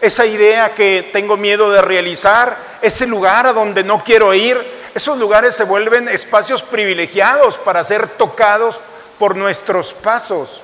esa 0.01 0.25
idea 0.25 0.73
que 0.73 1.09
tengo 1.13 1.37
miedo 1.37 1.71
de 1.71 1.81
realizar, 1.81 2.57
ese 2.81 3.05
lugar 3.05 3.45
a 3.45 3.53
donde 3.53 3.83
no 3.83 4.03
quiero 4.03 4.33
ir, 4.33 4.59
esos 4.95 5.17
lugares 5.17 5.55
se 5.55 5.63
vuelven 5.65 6.07
espacios 6.07 6.63
privilegiados 6.63 7.57
para 7.59 7.83
ser 7.83 8.07
tocados 8.07 8.79
por 9.19 9.35
nuestros 9.35 9.93
pasos. 9.93 10.61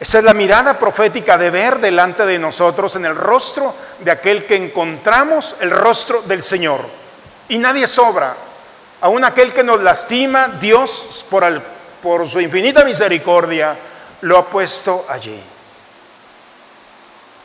Esa 0.00 0.18
es 0.18 0.24
la 0.24 0.34
mirada 0.34 0.78
profética 0.78 1.36
de 1.36 1.50
ver 1.50 1.78
delante 1.78 2.24
de 2.24 2.38
nosotros 2.38 2.96
en 2.96 3.04
el 3.04 3.14
rostro 3.14 3.74
de 3.98 4.10
aquel 4.10 4.46
que 4.46 4.56
encontramos 4.56 5.56
el 5.60 5.70
rostro 5.70 6.22
del 6.22 6.42
Señor. 6.42 6.80
Y 7.50 7.58
nadie 7.58 7.86
sobra, 7.86 8.34
Aún 9.02 9.24
aquel 9.24 9.54
que 9.54 9.62
nos 9.62 9.80
lastima, 9.82 10.48
Dios 10.60 11.24
por, 11.30 11.62
por 12.02 12.28
su 12.28 12.38
infinita 12.38 12.84
misericordia 12.84 13.76
lo 14.22 14.36
ha 14.36 14.46
puesto 14.46 15.06
allí. 15.08 15.40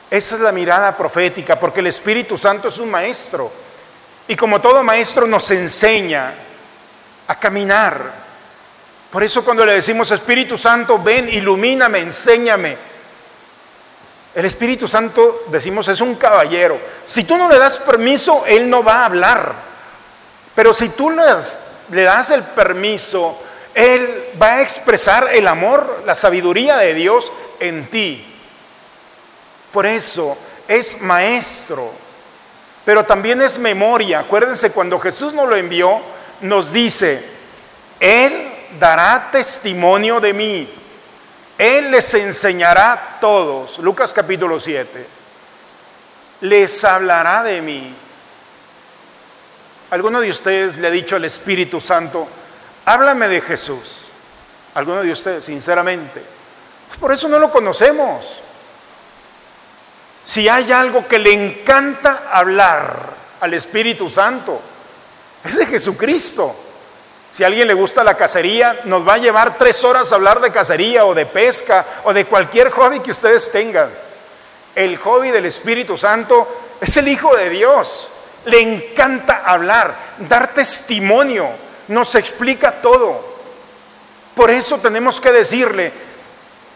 Esa 0.10 0.36
es 0.36 0.42
la 0.42 0.52
mirada 0.52 0.96
profética, 0.96 1.58
porque 1.58 1.80
el 1.80 1.88
Espíritu 1.88 2.38
Santo 2.38 2.68
es 2.68 2.78
un 2.78 2.92
maestro. 2.92 3.52
Y 4.28 4.36
como 4.36 4.60
todo 4.60 4.84
maestro 4.84 5.26
nos 5.28 5.50
enseña 5.52 6.34
a 7.28 7.40
caminar. 7.40 8.25
Por 9.16 9.24
eso 9.24 9.46
cuando 9.46 9.66
le 9.66 9.76
decimos, 9.76 10.12
Espíritu 10.12 10.58
Santo, 10.58 11.00
ven, 11.00 11.30
ilumíname, 11.30 12.00
enséñame. 12.00 12.76
El 14.36 14.44
Espíritu 14.44 14.90
Santo, 14.90 15.46
decimos, 15.48 15.88
es 15.88 16.02
un 16.02 16.16
caballero. 16.16 16.78
Si 17.06 17.24
tú 17.24 17.38
no 17.38 17.48
le 17.48 17.58
das 17.58 17.78
permiso, 17.78 18.44
Él 18.46 18.70
no 18.70 18.84
va 18.84 18.96
a 18.96 19.06
hablar. 19.06 19.56
Pero 20.54 20.74
si 20.74 20.90
tú 20.90 21.12
le 21.12 21.24
das 22.04 22.30
el 22.32 22.44
permiso, 22.44 23.42
Él 23.74 24.32
va 24.42 24.56
a 24.56 24.62
expresar 24.62 25.30
el 25.34 25.48
amor, 25.48 26.04
la 26.06 26.14
sabiduría 26.14 26.76
de 26.76 26.94
Dios 26.94 27.32
en 27.62 27.90
ti. 27.90 28.22
Por 29.72 29.86
eso 29.86 30.38
es 30.68 31.00
maestro, 31.00 31.90
pero 32.84 33.06
también 33.06 33.42
es 33.42 33.60
memoria. 33.60 34.20
Acuérdense, 34.20 34.74
cuando 34.74 35.00
Jesús 35.00 35.34
nos 35.34 35.48
lo 35.48 35.56
envió, 35.56 36.02
nos 36.42 36.74
dice, 36.74 37.24
Él 38.02 38.52
dará 38.80 39.30
testimonio 39.32 40.20
de 40.20 40.34
mí. 40.34 40.70
Él 41.58 41.92
les 41.92 42.14
enseñará 42.14 43.18
todos. 43.22 43.80
Lucas 43.80 44.14
capítulo 44.14 44.60
7. 44.60 45.08
Les 46.42 46.84
hablará 46.84 47.44
de 47.44 47.62
mí. 47.62 47.96
¿Alguno 49.92 50.20
de 50.20 50.32
ustedes 50.32 50.78
le 50.78 50.88
ha 50.88 50.92
dicho 50.92 51.16
al 51.16 51.26
Espíritu 51.26 51.80
Santo, 51.80 52.28
háblame 52.86 53.28
de 53.28 53.42
Jesús? 53.42 54.10
¿Alguno 54.74 55.02
de 55.02 55.12
ustedes, 55.12 55.46
sinceramente? 55.46 56.22
Pues 56.88 57.00
por 57.00 57.14
eso 57.14 57.30
no 57.30 57.40
lo 57.40 57.50
conocemos. 57.52 58.26
Si 60.24 60.50
hay 60.50 60.72
algo 60.72 61.08
que 61.08 61.20
le 61.20 61.32
encanta 61.32 62.30
hablar 62.32 63.14
al 63.40 63.54
Espíritu 63.54 64.10
Santo, 64.10 64.60
es 65.44 65.56
de 65.56 65.68
Jesucristo. 65.68 66.65
Si 67.36 67.44
a 67.44 67.48
alguien 67.48 67.68
le 67.68 67.74
gusta 67.74 68.02
la 68.02 68.16
cacería, 68.16 68.80
nos 68.86 69.06
va 69.06 69.16
a 69.16 69.18
llevar 69.18 69.58
tres 69.58 69.84
horas 69.84 70.10
a 70.12 70.16
hablar 70.16 70.40
de 70.40 70.54
cacería 70.54 71.06
o 71.06 71.14
de 71.14 71.26
pesca 71.26 71.86
o 72.06 72.14
de 72.14 72.24
cualquier 72.26 72.70
hobby 72.72 73.02
que 73.02 73.12
ustedes 73.12 73.52
tengan. 73.52 73.90
El 74.74 74.96
hobby 74.98 75.32
del 75.32 75.46
Espíritu 75.46 75.98
Santo 75.98 76.48
es 76.80 76.96
el 76.96 77.10
Hijo 77.10 77.36
de 77.36 77.50
Dios 77.50 78.08
le 78.46 78.60
encanta 78.60 79.44
hablar, 79.46 79.96
dar 80.20 80.54
testimonio, 80.54 81.50
nos 81.88 82.16
explica 82.16 82.82
todo. 82.82 83.36
Por 84.36 84.52
eso 84.52 84.78
tenemos 84.78 85.20
que 85.20 85.32
decirle 85.32 85.92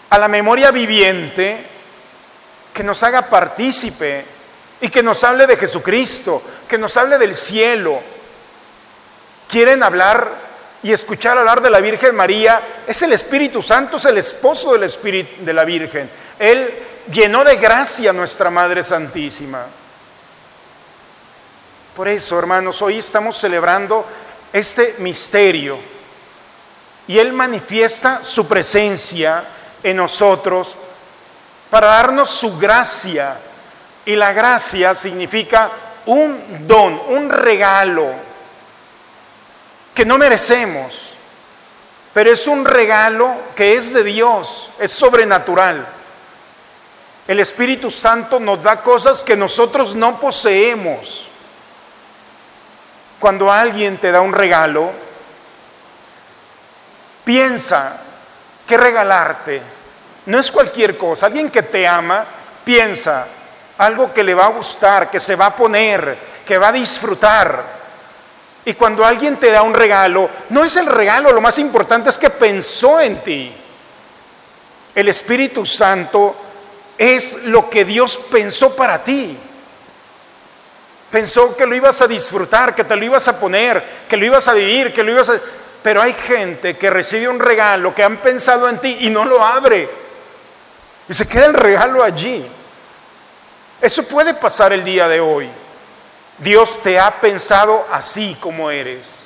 a 0.09 0.17
la 0.17 0.27
memoria 0.27 0.71
viviente 0.71 1.63
que 2.73 2.83
nos 2.83 3.03
haga 3.03 3.29
partícipe 3.29 4.25
y 4.81 4.89
que 4.89 5.03
nos 5.03 5.23
hable 5.23 5.45
de 5.45 5.57
Jesucristo, 5.57 6.41
que 6.67 6.77
nos 6.77 6.95
hable 6.97 7.17
del 7.17 7.35
cielo. 7.35 7.99
Quieren 9.47 9.83
hablar 9.83 10.48
y 10.81 10.91
escuchar 10.91 11.37
hablar 11.37 11.61
de 11.61 11.69
la 11.69 11.81
Virgen 11.81 12.15
María, 12.15 12.61
es 12.87 13.01
el 13.01 13.13
Espíritu 13.13 13.61
Santo, 13.61 13.97
es 13.97 14.05
el 14.05 14.17
esposo 14.17 14.73
del 14.73 14.83
Espíritu 14.83 15.43
de 15.43 15.53
la 15.53 15.65
Virgen. 15.65 16.09
Él 16.37 16.73
llenó 17.11 17.43
de 17.43 17.57
gracia 17.57 18.11
a 18.11 18.13
nuestra 18.13 18.49
Madre 18.49 18.83
Santísima. 18.83 19.65
Por 21.95 22.07
eso, 22.07 22.39
hermanos, 22.39 22.81
hoy 22.81 22.99
estamos 22.99 23.37
celebrando 23.37 24.05
este 24.53 24.95
misterio 24.99 25.77
y 27.07 27.17
Él 27.17 27.33
manifiesta 27.33 28.23
su 28.23 28.47
presencia 28.47 29.43
en 29.83 29.97
nosotros 29.97 30.75
para 31.69 31.87
darnos 31.87 32.29
su 32.29 32.57
gracia. 32.57 33.37
Y 34.05 34.15
la 34.15 34.31
gracia 34.31 34.95
significa 34.95 35.69
un 36.05 36.67
don, 36.67 36.99
un 37.09 37.29
regalo 37.29 38.28
que 39.99 40.05
no 40.05 40.17
merecemos, 40.17 40.97
pero 42.13 42.31
es 42.31 42.47
un 42.47 42.63
regalo 42.63 43.35
que 43.53 43.75
es 43.75 43.93
de 43.93 44.05
Dios, 44.05 44.71
es 44.79 44.91
sobrenatural. 44.91 45.85
El 47.27 47.41
Espíritu 47.41 47.91
Santo 47.91 48.39
nos 48.39 48.63
da 48.63 48.81
cosas 48.81 49.25
que 49.25 49.35
nosotros 49.35 49.95
no 49.95 50.17
poseemos. 50.17 51.27
Cuando 53.19 53.51
alguien 53.51 53.97
te 53.97 54.09
da 54.13 54.21
un 54.21 54.31
regalo, 54.31 54.89
piensa 57.25 58.01
qué 58.65 58.77
regalarte. 58.77 59.61
No 60.27 60.39
es 60.39 60.49
cualquier 60.49 60.97
cosa. 60.97 61.25
Alguien 61.25 61.51
que 61.51 61.63
te 61.63 61.85
ama, 61.85 62.23
piensa 62.63 63.27
algo 63.77 64.13
que 64.13 64.23
le 64.23 64.33
va 64.33 64.45
a 64.45 64.51
gustar, 64.51 65.11
que 65.11 65.19
se 65.19 65.35
va 65.35 65.47
a 65.47 65.55
poner, 65.57 66.17
que 66.45 66.57
va 66.57 66.69
a 66.69 66.71
disfrutar. 66.71 67.78
Y 68.65 68.73
cuando 68.73 69.05
alguien 69.05 69.37
te 69.37 69.51
da 69.51 69.61
un 69.61 69.73
regalo, 69.73 70.29
no 70.49 70.63
es 70.63 70.75
el 70.75 70.85
regalo, 70.85 71.31
lo 71.31 71.41
más 71.41 71.57
importante 71.59 72.09
es 72.09 72.17
que 72.17 72.29
pensó 72.29 72.99
en 72.99 73.23
ti. 73.23 73.53
El 74.93 75.07
Espíritu 75.07 75.65
Santo 75.65 76.35
es 76.97 77.45
lo 77.45 77.69
que 77.69 77.85
Dios 77.85 78.17
pensó 78.29 78.75
para 78.75 79.03
ti. 79.03 79.37
Pensó 81.09 81.55
que 81.55 81.65
lo 81.65 81.73
ibas 81.73 82.01
a 82.01 82.07
disfrutar, 82.07 82.75
que 82.75 82.83
te 82.83 82.95
lo 82.95 83.05
ibas 83.05 83.27
a 83.27 83.39
poner, 83.39 83.81
que 84.07 84.17
lo 84.17 84.25
ibas 84.25 84.47
a 84.47 84.53
vivir, 84.53 84.93
que 84.93 85.03
lo 85.03 85.11
ibas 85.11 85.29
a... 85.29 85.39
Pero 85.81 86.01
hay 86.01 86.13
gente 86.13 86.77
que 86.77 86.89
recibe 86.89 87.29
un 87.29 87.39
regalo, 87.39 87.95
que 87.95 88.03
han 88.03 88.17
pensado 88.17 88.67
en 88.67 88.79
ti 88.79 88.97
y 89.01 89.09
no 89.09 89.25
lo 89.25 89.43
abre. 89.43 89.89
Y 91.07 91.13
se 91.13 91.27
queda 91.27 91.45
el 91.45 91.53
regalo 91.53 92.03
allí. 92.03 92.45
Eso 93.81 94.03
puede 94.03 94.33
pasar 94.33 94.73
el 94.73 94.83
día 94.83 95.07
de 95.07 95.21
hoy. 95.21 95.49
Dios 96.39 96.81
te 96.81 96.99
ha 96.99 97.19
pensado 97.19 97.85
así 97.91 98.37
como 98.39 98.71
eres. 98.71 99.19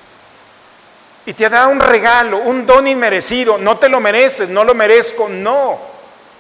Y 1.26 1.34
te 1.34 1.46
ha 1.46 1.50
dado 1.50 1.70
un 1.70 1.80
regalo, 1.80 2.40
un 2.40 2.66
don 2.66 2.88
inmerecido. 2.88 3.58
No 3.58 3.78
te 3.78 3.88
lo 3.90 4.00
mereces, 4.00 4.50
no 4.50 4.64
lo 4.64 4.74
merezco, 4.74 5.30
no. 5.30 5.80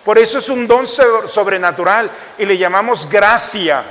Por 0.03 0.17
eso 0.17 0.39
es 0.39 0.49
un 0.49 0.67
don 0.67 0.85
sobrenatural 0.85 2.11
y 2.37 2.45
le 2.45 2.57
llamamos 2.57 3.09
gracia. 3.09 3.83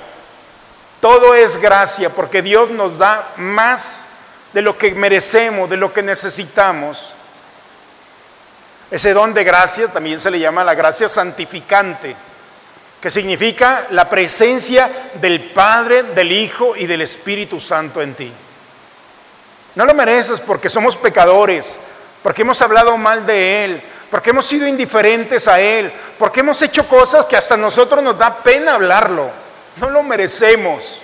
Todo 1.01 1.35
es 1.35 1.57
gracia 1.57 2.11
porque 2.11 2.43
Dios 2.43 2.71
nos 2.71 2.99
da 2.99 3.33
más 3.37 4.01
de 4.53 4.61
lo 4.61 4.77
que 4.77 4.93
merecemos, 4.93 5.71
de 5.71 5.79
lo 5.79 5.93
que 5.93 6.03
necesitamos. 6.03 7.15
Ese 8.91 9.15
don 9.15 9.33
de 9.33 9.43
gracia 9.43 9.89
también 9.89 10.21
se 10.21 10.31
le 10.31 10.39
llama 10.39 10.63
la 10.63 10.75
gracia 10.75 11.09
santificante, 11.09 12.15
que 13.03 13.11
significa 13.11 13.89
la 13.91 14.09
presencia 14.09 14.89
del 15.15 15.51
Padre, 15.51 16.05
del 16.05 16.31
Hijo 16.31 16.77
y 16.77 16.87
del 16.87 17.03
Espíritu 17.03 17.61
Santo 17.61 18.01
en 18.01 18.15
ti. 18.15 18.33
No 19.75 19.85
lo 19.85 19.93
mereces 19.93 20.41
porque 20.41 20.71
somos 20.71 20.97
pecadores, 20.97 21.67
porque 22.23 22.43
hemos 22.43 22.63
hablado 22.63 22.97
mal 22.97 23.27
de 23.27 23.65
Él, 23.65 23.83
porque 24.09 24.31
hemos 24.31 24.47
sido 24.47 24.69
indiferentes 24.69 25.49
a 25.49 25.61
Él, 25.61 25.91
porque 26.17 26.41
hemos 26.41 26.63
hecho 26.63 26.87
cosas 26.87 27.27
que 27.27 27.37
hasta 27.37 27.57
nosotros 27.57 28.05
nos 28.05 28.17
da 28.17 28.37
pena 28.37 28.75
hablarlo. 28.75 29.33
No 29.79 29.91
lo 29.91 30.05
merecemos. 30.05 31.03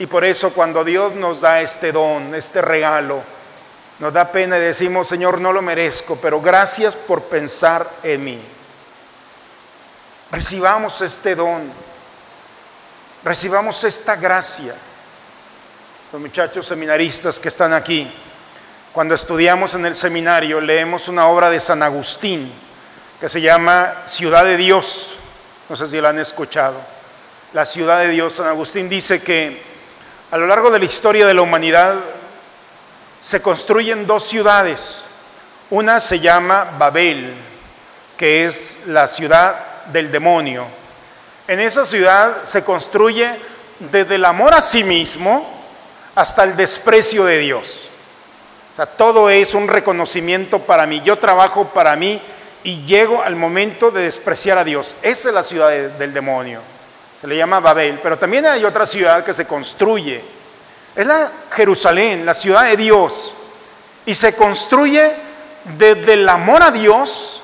Y 0.00 0.06
por 0.06 0.24
eso 0.24 0.52
cuando 0.52 0.82
Dios 0.82 1.14
nos 1.14 1.40
da 1.42 1.60
este 1.60 1.92
don, 1.92 2.34
este 2.34 2.60
regalo, 2.60 3.22
nos 4.00 4.12
da 4.12 4.32
pena 4.32 4.56
y 4.56 4.60
decimos, 4.60 5.06
Señor, 5.06 5.40
no 5.40 5.52
lo 5.52 5.62
merezco, 5.62 6.18
pero 6.20 6.40
gracias 6.40 6.96
por 6.96 7.22
pensar 7.22 7.88
en 8.02 8.24
mí. 8.24 8.42
Recibamos 10.32 10.98
este 11.02 11.34
don, 11.34 11.70
recibamos 13.22 13.84
esta 13.84 14.16
gracia. 14.16 14.74
Los 16.10 16.22
muchachos 16.22 16.66
seminaristas 16.66 17.38
que 17.38 17.48
están 17.48 17.74
aquí, 17.74 18.10
cuando 18.94 19.14
estudiamos 19.14 19.74
en 19.74 19.84
el 19.84 19.94
seminario, 19.94 20.58
leemos 20.58 21.08
una 21.08 21.26
obra 21.26 21.50
de 21.50 21.60
San 21.60 21.82
Agustín 21.82 22.50
que 23.20 23.28
se 23.28 23.42
llama 23.42 23.92
Ciudad 24.06 24.42
de 24.44 24.56
Dios. 24.56 25.16
No 25.68 25.76
sé 25.76 25.86
si 25.86 26.00
la 26.00 26.08
han 26.08 26.18
escuchado 26.18 26.80
la 27.52 27.66
ciudad 27.66 28.00
de 28.00 28.08
Dios. 28.08 28.32
San 28.32 28.46
Agustín 28.46 28.88
dice 28.88 29.22
que 29.22 29.62
a 30.30 30.38
lo 30.38 30.46
largo 30.46 30.70
de 30.70 30.78
la 30.78 30.86
historia 30.86 31.26
de 31.26 31.34
la 31.34 31.42
humanidad 31.42 31.96
se 33.20 33.42
construyen 33.42 34.06
dos 34.06 34.24
ciudades. 34.24 35.02
Una 35.68 36.00
se 36.00 36.20
llama 36.20 36.68
Babel, 36.78 37.34
que 38.16 38.46
es 38.46 38.78
la 38.86 39.06
ciudad 39.06 39.71
del 39.86 40.12
demonio. 40.12 40.66
En 41.48 41.60
esa 41.60 41.84
ciudad 41.84 42.44
se 42.44 42.64
construye 42.64 43.28
desde 43.78 44.14
el 44.14 44.24
amor 44.24 44.54
a 44.54 44.60
sí 44.60 44.84
mismo 44.84 45.62
hasta 46.14 46.44
el 46.44 46.56
desprecio 46.56 47.24
de 47.24 47.38
Dios. 47.38 47.88
O 48.72 48.76
sea, 48.76 48.86
todo 48.86 49.28
es 49.28 49.54
un 49.54 49.68
reconocimiento 49.68 50.60
para 50.60 50.86
mí. 50.86 51.02
Yo 51.04 51.18
trabajo 51.18 51.68
para 51.68 51.96
mí 51.96 52.20
y 52.64 52.84
llego 52.84 53.22
al 53.22 53.36
momento 53.36 53.90
de 53.90 54.02
despreciar 54.02 54.58
a 54.58 54.64
Dios. 54.64 54.94
Esa 55.02 55.28
es 55.28 55.34
la 55.34 55.42
ciudad 55.42 55.70
del 55.70 56.14
demonio 56.14 56.60
se 57.22 57.28
le 57.28 57.36
llama 57.36 57.60
Babel, 57.60 58.00
pero 58.02 58.18
también 58.18 58.44
hay 58.46 58.64
otra 58.64 58.84
ciudad 58.84 59.24
que 59.24 59.32
se 59.32 59.46
construye. 59.46 60.20
Es 60.96 61.06
la 61.06 61.30
Jerusalén, 61.52 62.26
la 62.26 62.34
ciudad 62.34 62.64
de 62.64 62.76
Dios. 62.76 63.32
Y 64.04 64.12
se 64.12 64.34
construye 64.34 65.14
desde 65.78 66.14
el 66.14 66.28
amor 66.28 66.64
a 66.64 66.72
Dios 66.72 67.41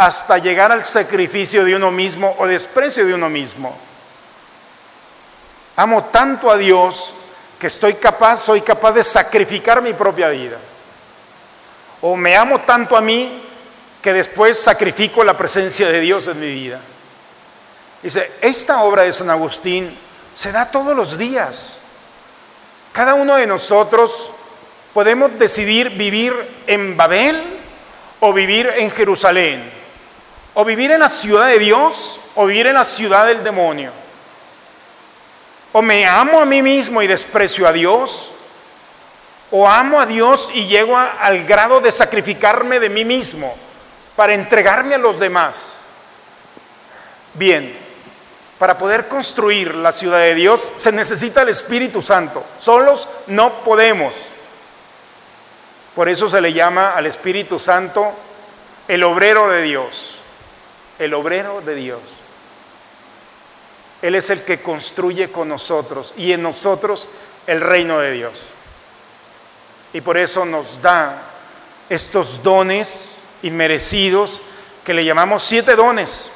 hasta 0.00 0.38
llegar 0.38 0.72
al 0.72 0.82
sacrificio 0.82 1.62
de 1.62 1.76
uno 1.76 1.90
mismo 1.90 2.34
o 2.38 2.46
desprecio 2.46 3.04
de 3.04 3.12
uno 3.12 3.28
mismo. 3.28 3.76
Amo 5.76 6.04
tanto 6.04 6.50
a 6.50 6.56
Dios 6.56 7.12
que 7.58 7.66
estoy 7.66 7.92
capaz, 7.92 8.38
soy 8.38 8.62
capaz 8.62 8.92
de 8.92 9.04
sacrificar 9.04 9.82
mi 9.82 9.92
propia 9.92 10.30
vida. 10.30 10.56
O 12.00 12.16
me 12.16 12.34
amo 12.34 12.60
tanto 12.60 12.96
a 12.96 13.02
mí 13.02 13.42
que 14.00 14.14
después 14.14 14.58
sacrifico 14.58 15.22
la 15.22 15.36
presencia 15.36 15.86
de 15.90 16.00
Dios 16.00 16.28
en 16.28 16.40
mi 16.40 16.48
vida. 16.48 16.80
Dice, 18.02 18.38
esta 18.40 18.82
obra 18.84 19.02
de 19.02 19.12
San 19.12 19.28
Agustín 19.28 19.94
se 20.34 20.50
da 20.50 20.70
todos 20.70 20.96
los 20.96 21.18
días. 21.18 21.74
Cada 22.92 23.12
uno 23.12 23.36
de 23.36 23.46
nosotros 23.46 24.30
podemos 24.94 25.38
decidir 25.38 25.90
vivir 25.90 26.32
en 26.66 26.96
Babel 26.96 27.38
o 28.20 28.32
vivir 28.32 28.66
en 28.78 28.90
Jerusalén, 28.90 29.79
o 30.54 30.64
vivir 30.64 30.90
en 30.90 31.00
la 31.00 31.08
ciudad 31.08 31.46
de 31.46 31.58
Dios 31.58 32.20
o 32.34 32.46
vivir 32.46 32.66
en 32.66 32.74
la 32.74 32.84
ciudad 32.84 33.26
del 33.26 33.44
demonio. 33.44 33.92
O 35.72 35.82
me 35.82 36.06
amo 36.06 36.40
a 36.40 36.46
mí 36.46 36.62
mismo 36.62 37.00
y 37.00 37.06
desprecio 37.06 37.66
a 37.66 37.72
Dios, 37.72 38.32
o 39.52 39.68
amo 39.68 40.00
a 40.00 40.06
Dios 40.06 40.50
y 40.54 40.66
llego 40.66 40.96
al 40.96 41.44
grado 41.44 41.80
de 41.80 41.92
sacrificarme 41.92 42.80
de 42.80 42.88
mí 42.88 43.04
mismo 43.04 43.54
para 44.16 44.34
entregarme 44.34 44.94
a 44.94 44.98
los 44.98 45.18
demás. 45.18 45.56
Bien, 47.34 47.76
para 48.58 48.76
poder 48.76 49.08
construir 49.08 49.74
la 49.74 49.92
ciudad 49.92 50.18
de 50.18 50.34
Dios 50.34 50.70
se 50.78 50.92
necesita 50.92 51.42
el 51.42 51.48
Espíritu 51.48 52.02
Santo. 52.02 52.44
Solos 52.58 53.08
no 53.28 53.64
podemos. 53.64 54.14
Por 55.94 56.08
eso 56.08 56.28
se 56.28 56.40
le 56.40 56.52
llama 56.52 56.92
al 56.92 57.06
Espíritu 57.06 57.58
Santo 57.58 58.12
el 58.86 59.02
obrero 59.02 59.48
de 59.48 59.62
Dios. 59.62 60.19
El 61.00 61.14
obrero 61.14 61.62
de 61.62 61.74
Dios. 61.74 62.00
Él 64.02 64.14
es 64.14 64.28
el 64.28 64.44
que 64.44 64.60
construye 64.60 65.32
con 65.32 65.48
nosotros 65.48 66.12
y 66.16 66.32
en 66.32 66.42
nosotros 66.42 67.08
el 67.46 67.62
reino 67.62 67.98
de 67.98 68.12
Dios. 68.12 68.38
Y 69.94 70.02
por 70.02 70.18
eso 70.18 70.44
nos 70.44 70.80
da 70.82 71.22
estos 71.88 72.42
dones 72.42 73.24
inmerecidos 73.42 74.42
que 74.84 74.92
le 74.92 75.04
llamamos 75.04 75.42
siete 75.42 75.74
dones. 75.74 76.26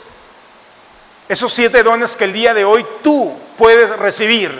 Esos 1.29 1.53
siete 1.53 1.83
dones 1.83 2.16
que 2.16 2.24
el 2.24 2.33
día 2.33 2.55
de 2.55 2.64
hoy 2.64 2.85
tú 3.03 3.33
puedes 3.59 3.90
recibir. 3.98 4.50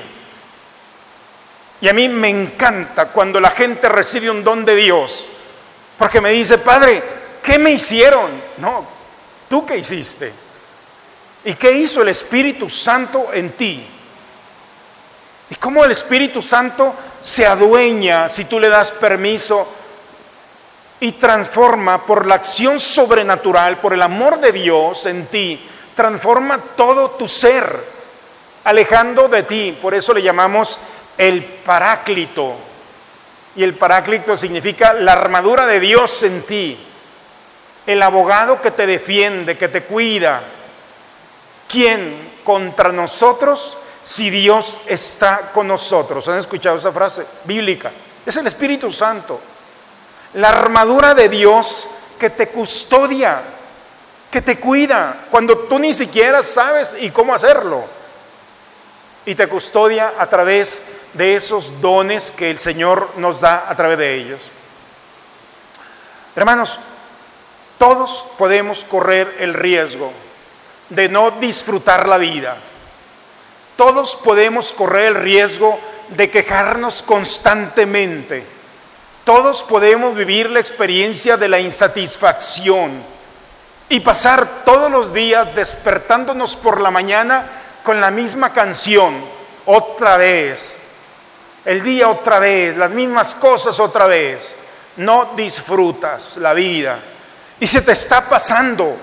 Y 1.81 1.89
a 1.89 1.95
mí 1.95 2.11
me 2.11 2.29
encanta 2.29 3.11
cuando 3.11 3.41
la 3.41 3.51
gente 3.51 3.89
recibe 3.89 4.31
un 4.31 4.45
don 4.45 4.67
de 4.67 4.77
Dios, 4.77 5.27
porque 5.99 6.21
me 6.21 6.31
dice, 6.31 6.59
Padre, 6.59 7.03
¿qué 7.43 7.59
me 7.59 7.71
hicieron? 7.71 8.31
No, 8.59 8.94
¿tú 9.55 9.65
qué 9.65 9.79
hiciste? 9.79 10.33
¿Y 11.45 11.55
qué 11.55 11.71
hizo 11.71 12.03
el 12.03 12.09
Espíritu 12.09 12.69
Santo 12.69 13.33
en 13.33 13.53
ti? 13.53 13.87
¿Y 15.49 15.55
cómo 15.55 15.85
el 15.85 15.93
Espíritu 15.93 16.43
Santo 16.43 16.93
se 17.21 17.47
adueña 17.47 18.29
si 18.29 18.47
tú 18.47 18.59
le 18.59 18.69
das 18.69 18.91
permiso 18.91 19.73
y 20.99 21.13
transforma 21.13 22.05
por 22.05 22.27
la 22.27 22.35
acción 22.35 22.81
sobrenatural, 22.81 23.79
por 23.79 23.93
el 23.93 24.03
amor 24.03 24.41
de 24.41 24.51
Dios 24.51 25.07
en 25.07 25.27
ti, 25.27 25.65
transforma 25.95 26.61
todo 26.77 27.11
tu 27.11 27.29
ser, 27.29 27.65
alejando 28.65 29.29
de 29.29 29.45
ti. 29.45 29.79
Por 29.81 29.95
eso 29.95 30.13
le 30.13 30.23
llamamos 30.23 30.81
el 31.17 31.45
paráclito. 31.45 32.57
Y 33.55 33.63
el 33.63 33.75
paráclito 33.75 34.37
significa 34.37 34.95
la 34.95 35.13
armadura 35.13 35.65
de 35.65 35.79
Dios 35.79 36.25
en 36.25 36.43
ti, 36.43 36.77
el 37.87 38.03
abogado 38.03 38.61
que 38.61 38.71
te 38.71 38.87
defiende, 38.87 39.59
que 39.59 39.69
te 39.69 39.85
cuida. 39.85 40.43
¿Quién 41.69 42.33
contra 42.45 42.91
nosotros 42.91 43.79
si 44.03 44.31
Dios 44.31 44.81
está 44.87 45.51
con 45.53 45.69
nosotros? 45.69 46.27
¿Han 46.29 46.39
escuchado 46.39 46.79
esa 46.79 46.93
frase 46.93 47.27
bíblica? 47.45 47.91
Es 48.25 48.37
el 48.37 48.47
Espíritu 48.47 48.91
Santo. 48.91 49.41
La 50.35 50.49
armadura 50.49 51.15
de 51.15 51.29
Dios 51.29 51.87
que 52.19 52.31
te 52.31 52.49
custodia, 52.49 53.43
que 54.31 54.43
te 54.43 54.59
cuida, 54.59 55.27
cuando 55.31 55.59
tú 55.59 55.79
ni 55.79 55.93
siquiera 55.93 56.43
sabes 56.43 56.97
y 57.01 57.11
cómo 57.11 57.35
hacerlo. 57.35 57.85
Y 59.27 59.35
te 59.35 59.47
custodia 59.47 60.15
a 60.19 60.29
través 60.29 60.83
de 61.15 61.37
esos 61.37 61.81
dones 61.81 62.31
que 62.31 62.51
el 62.51 62.59
Señor 62.59 63.11
nos 63.17 63.41
da 63.41 63.67
a 63.69 63.77
través 63.77 63.99
de 63.99 64.15
ellos. 64.15 64.41
Hermanos, 66.37 66.79
todos 67.79 68.27
podemos 68.39 68.85
correr 68.85 69.37
el 69.41 69.55
riesgo 69.55 70.13
de 70.89 71.09
no 71.09 71.33
disfrutar 71.33 72.09
la 72.09 72.19
vida. 72.19 72.57
Todos 73.77 74.17
podemos 74.17 74.73
correr 74.73 75.07
el 75.07 75.15
riesgo 75.17 75.79
de 76.09 76.31
quejarnos 76.31 77.03
constantemente. 77.03 78.47
Todos 79.25 79.63
podemos 79.65 80.15
vivir 80.15 80.51
la 80.51 80.61
experiencia 80.61 81.37
de 81.37 81.49
la 81.49 81.59
insatisfacción 81.59 82.93
y 83.89 84.01
pasar 84.01 84.65
todos 84.65 84.91
los 84.91 85.13
días 85.13 85.55
despertándonos 85.55 86.57
por 86.57 86.81
la 86.81 86.91
mañana 86.91 87.47
con 87.83 88.01
la 88.01 88.11
misma 88.11 88.53
canción, 88.53 89.15
otra 89.67 90.17
vez, 90.17 90.75
el 91.65 91.83
día 91.83 92.09
otra 92.09 92.39
vez, 92.39 92.77
las 92.77 92.91
mismas 92.91 93.35
cosas 93.35 93.81
otra 93.81 94.07
vez. 94.07 94.57
No 94.97 95.33
disfrutas 95.35 96.37
la 96.37 96.55
vida 96.55 96.99
y 97.65 97.67
se 97.67 97.81
te 97.81 97.93
está 97.93 98.29
pasando, 98.29 98.95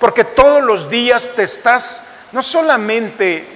porque 0.00 0.24
todos 0.24 0.62
los 0.62 0.88
días 0.88 1.28
te 1.36 1.42
estás 1.42 2.00
no 2.32 2.42
solamente 2.42 3.46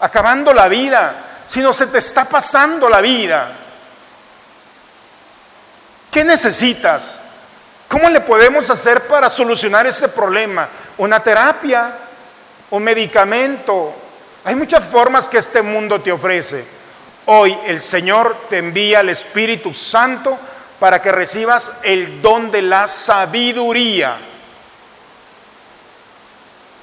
acabando 0.00 0.52
la 0.52 0.66
vida, 0.66 1.44
sino 1.46 1.72
se 1.72 1.86
te 1.86 1.98
está 1.98 2.24
pasando 2.24 2.88
la 2.88 3.00
vida. 3.00 3.52
¿Qué 6.10 6.24
necesitas? 6.24 7.14
¿Cómo 7.86 8.10
le 8.10 8.20
podemos 8.22 8.68
hacer 8.70 9.06
para 9.06 9.30
solucionar 9.30 9.86
ese 9.86 10.08
problema? 10.08 10.68
¿Una 10.98 11.22
terapia? 11.22 11.94
¿Un 12.70 12.82
medicamento? 12.82 13.94
Hay 14.42 14.56
muchas 14.56 14.84
formas 14.84 15.28
que 15.28 15.38
este 15.38 15.62
mundo 15.62 16.00
te 16.00 16.10
ofrece. 16.10 16.64
Hoy 17.26 17.56
el 17.66 17.80
Señor 17.80 18.46
te 18.50 18.58
envía 18.58 18.98
el 18.98 19.10
Espíritu 19.10 19.72
Santo 19.72 20.36
para 20.82 21.00
que 21.00 21.12
recibas 21.12 21.74
el 21.84 22.20
don 22.20 22.50
de 22.50 22.60
la 22.60 22.88
sabiduría. 22.88 24.16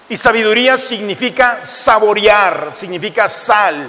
Y 0.07 0.15
sabiduría 0.15 0.77
significa 0.77 1.65
saborear, 1.65 2.71
significa 2.75 3.27
sal. 3.27 3.85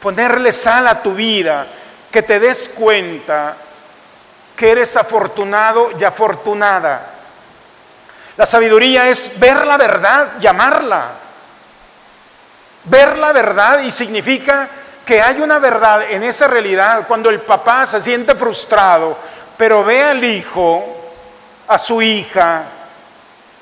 Ponerle 0.00 0.52
sal 0.52 0.88
a 0.88 1.00
tu 1.00 1.14
vida, 1.14 1.64
que 2.10 2.22
te 2.22 2.40
des 2.40 2.70
cuenta 2.70 3.56
que 4.56 4.72
eres 4.72 4.96
afortunado 4.96 5.92
y 5.96 6.02
afortunada. 6.02 7.12
La 8.36 8.46
sabiduría 8.46 9.08
es 9.10 9.38
ver 9.38 9.64
la 9.64 9.76
verdad 9.76 10.32
y 10.40 10.46
amarla. 10.48 11.06
Ver 12.82 13.16
la 13.16 13.30
verdad 13.30 13.78
y 13.78 13.92
significa 13.92 14.68
que 15.04 15.20
hay 15.20 15.40
una 15.40 15.58
verdad 15.58 16.10
en 16.10 16.22
esa 16.22 16.46
realidad. 16.46 17.06
Cuando 17.06 17.30
el 17.30 17.40
papá 17.40 17.86
se 17.86 18.02
siente 18.02 18.34
frustrado, 18.34 19.16
pero 19.56 19.84
ve 19.84 20.02
al 20.02 20.24
hijo, 20.24 20.84
a 21.68 21.78
su 21.78 22.02
hija, 22.02 22.64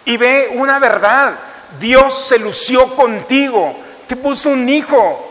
y 0.04 0.16
ve 0.16 0.50
una 0.54 0.78
verdad. 0.78 1.34
Dios 1.78 2.26
se 2.26 2.38
lució 2.38 2.94
contigo, 2.96 3.74
te 4.06 4.16
puso 4.16 4.50
un 4.50 4.68
hijo. 4.68 5.28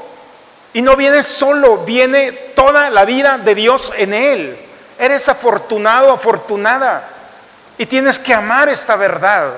Y 0.73 0.81
no 0.81 0.95
viene 0.95 1.23
solo, 1.23 1.79
viene 1.79 2.31
toda 2.31 2.89
la 2.89 3.03
vida 3.03 3.37
de 3.37 3.55
Dios 3.55 3.91
en 3.97 4.13
él. 4.13 4.57
Eres 4.97 5.27
afortunado, 5.27 6.11
afortunada. 6.11 7.07
Y 7.77 7.85
tienes 7.85 8.19
que 8.19 8.33
amar 8.33 8.69
esta 8.69 8.95
verdad. 8.95 9.51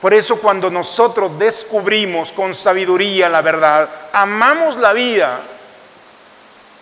Por 0.00 0.12
eso 0.12 0.36
cuando 0.36 0.70
nosotros 0.70 1.38
descubrimos 1.38 2.32
con 2.32 2.54
sabiduría 2.54 3.28
la 3.28 3.42
verdad, 3.42 3.88
amamos 4.12 4.76
la 4.76 4.92
vida 4.92 5.40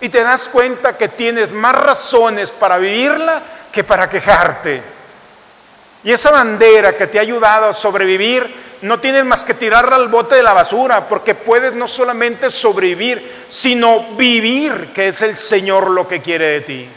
y 0.01 0.09
te 0.09 0.23
das 0.23 0.49
cuenta 0.49 0.97
que 0.97 1.09
tienes 1.09 1.51
más 1.53 1.75
razones 1.75 2.51
para 2.51 2.79
vivirla 2.79 3.41
que 3.71 3.85
para 3.85 4.09
quejarte. 4.09 4.83
Y 6.03 6.13
esa 6.13 6.31
bandera 6.31 6.97
que 6.97 7.07
te 7.07 7.19
ha 7.19 7.23
ayudado 7.23 7.69
a 7.69 7.73
sobrevivir, 7.73 8.65
no 8.83 9.01
tienes 9.01 9.25
más 9.25 9.43
que 9.43 9.55
tirarla 9.55 9.97
al 9.97 10.09
bote 10.09 10.35
de 10.35 10.43
la 10.43 10.53
basura, 10.53 11.09
porque 11.09 11.35
puedes 11.35 11.73
no 11.73 11.89
solamente 11.89 12.51
sobrevivir, 12.51 13.47
sino 13.49 14.01
vivir, 14.15 14.93
que 14.95 15.09
es 15.09 15.23
el 15.23 15.39
Señor 15.39 15.89
lo 15.89 16.07
que 16.07 16.21
quiere 16.21 16.47
de 16.49 16.61
ti. 16.61 16.89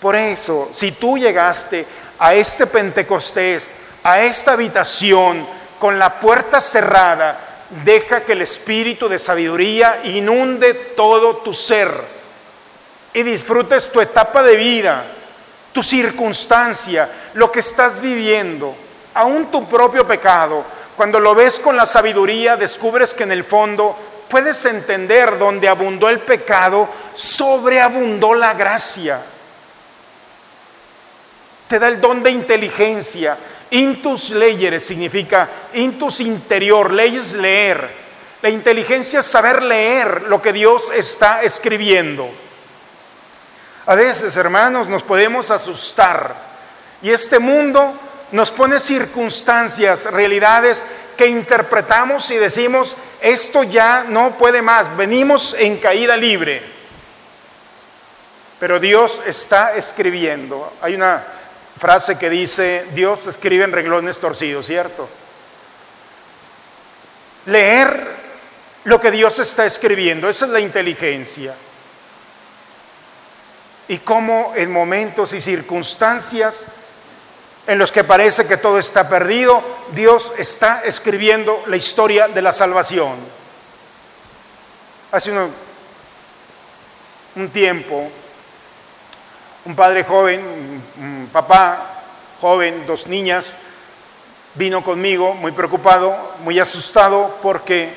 Por 0.00 0.16
eso, 0.16 0.68
si 0.74 0.92
tú 0.92 1.16
llegaste 1.16 1.86
a 2.18 2.34
este 2.34 2.66
Pentecostés, 2.66 3.70
a 4.02 4.22
esta 4.22 4.52
habitación 4.52 5.46
con 5.78 5.98
la 5.98 6.20
puerta 6.20 6.60
cerrada, 6.60 7.38
deja 7.84 8.22
que 8.22 8.32
el 8.32 8.42
espíritu 8.42 9.08
de 9.08 9.18
sabiduría 9.18 10.00
inunde 10.04 10.74
todo 10.74 11.36
tu 11.38 11.52
ser 11.52 11.90
y 13.12 13.22
disfrutes 13.22 13.90
tu 13.90 14.00
etapa 14.00 14.42
de 14.42 14.56
vida, 14.56 15.04
tu 15.72 15.82
circunstancia, 15.82 17.08
lo 17.34 17.50
que 17.50 17.60
estás 17.60 18.00
viviendo, 18.00 18.74
aún 19.14 19.50
tu 19.50 19.68
propio 19.68 20.06
pecado. 20.06 20.64
Cuando 20.96 21.20
lo 21.20 21.34
ves 21.34 21.60
con 21.60 21.76
la 21.76 21.86
sabiduría, 21.86 22.56
descubres 22.56 23.14
que 23.14 23.22
en 23.22 23.32
el 23.32 23.44
fondo 23.44 23.96
puedes 24.28 24.64
entender 24.66 25.38
donde 25.38 25.68
abundó 25.68 26.08
el 26.08 26.20
pecado, 26.20 26.88
sobreabundó 27.14 28.34
la 28.34 28.54
gracia. 28.54 29.20
Te 31.68 31.78
da 31.78 31.88
el 31.88 32.00
don 32.00 32.22
de 32.22 32.30
inteligencia. 32.30 33.36
Intus 33.70 34.30
leyes 34.30 34.82
significa 34.82 35.48
intus 35.74 36.20
interior, 36.20 36.92
leyes 36.92 37.34
leer. 37.34 38.08
La 38.40 38.48
inteligencia 38.48 39.20
es 39.20 39.26
saber 39.26 39.62
leer 39.62 40.22
lo 40.22 40.40
que 40.40 40.52
Dios 40.52 40.90
está 40.94 41.42
escribiendo. 41.42 42.28
A 43.86 43.94
veces, 43.94 44.36
hermanos, 44.36 44.88
nos 44.88 45.02
podemos 45.02 45.50
asustar 45.50 46.34
y 47.02 47.10
este 47.10 47.38
mundo 47.38 47.94
nos 48.32 48.50
pone 48.52 48.78
circunstancias, 48.78 50.04
realidades 50.06 50.84
que 51.16 51.26
interpretamos 51.26 52.30
y 52.30 52.36
decimos, 52.36 52.96
esto 53.20 53.62
ya 53.62 54.04
no 54.06 54.36
puede 54.36 54.62
más, 54.62 54.94
venimos 54.96 55.54
en 55.58 55.78
caída 55.78 56.16
libre. 56.16 56.62
Pero 58.60 58.78
Dios 58.78 59.20
está 59.26 59.74
escribiendo. 59.74 60.72
Hay 60.80 60.94
una 60.94 61.24
frase 61.78 62.18
que 62.18 62.30
dice, 62.30 62.86
Dios 62.92 63.26
escribe 63.26 63.64
en 63.64 63.72
reglones 63.72 64.18
torcidos, 64.18 64.66
¿cierto? 64.66 65.08
Leer 67.46 68.18
lo 68.84 69.00
que 69.00 69.10
Dios 69.10 69.38
está 69.38 69.66
escribiendo, 69.66 70.28
esa 70.28 70.46
es 70.46 70.52
la 70.52 70.60
inteligencia. 70.60 71.54
Y 73.88 73.98
cómo 73.98 74.52
en 74.54 74.72
momentos 74.72 75.32
y 75.32 75.40
circunstancias 75.40 76.66
en 77.66 77.78
los 77.78 77.92
que 77.92 78.04
parece 78.04 78.46
que 78.46 78.56
todo 78.56 78.78
está 78.78 79.08
perdido, 79.08 79.62
Dios 79.92 80.32
está 80.38 80.82
escribiendo 80.84 81.64
la 81.66 81.76
historia 81.76 82.28
de 82.28 82.40
la 82.40 82.52
salvación. 82.52 83.16
Hace 85.12 85.32
un 87.34 87.48
tiempo, 87.50 88.10
un 89.66 89.76
padre 89.76 90.04
joven, 90.04 90.77
papá 91.28 91.98
joven, 92.40 92.86
dos 92.86 93.06
niñas, 93.06 93.52
vino 94.54 94.82
conmigo 94.82 95.34
muy 95.34 95.52
preocupado, 95.52 96.34
muy 96.44 96.58
asustado 96.58 97.38
porque 97.42 97.92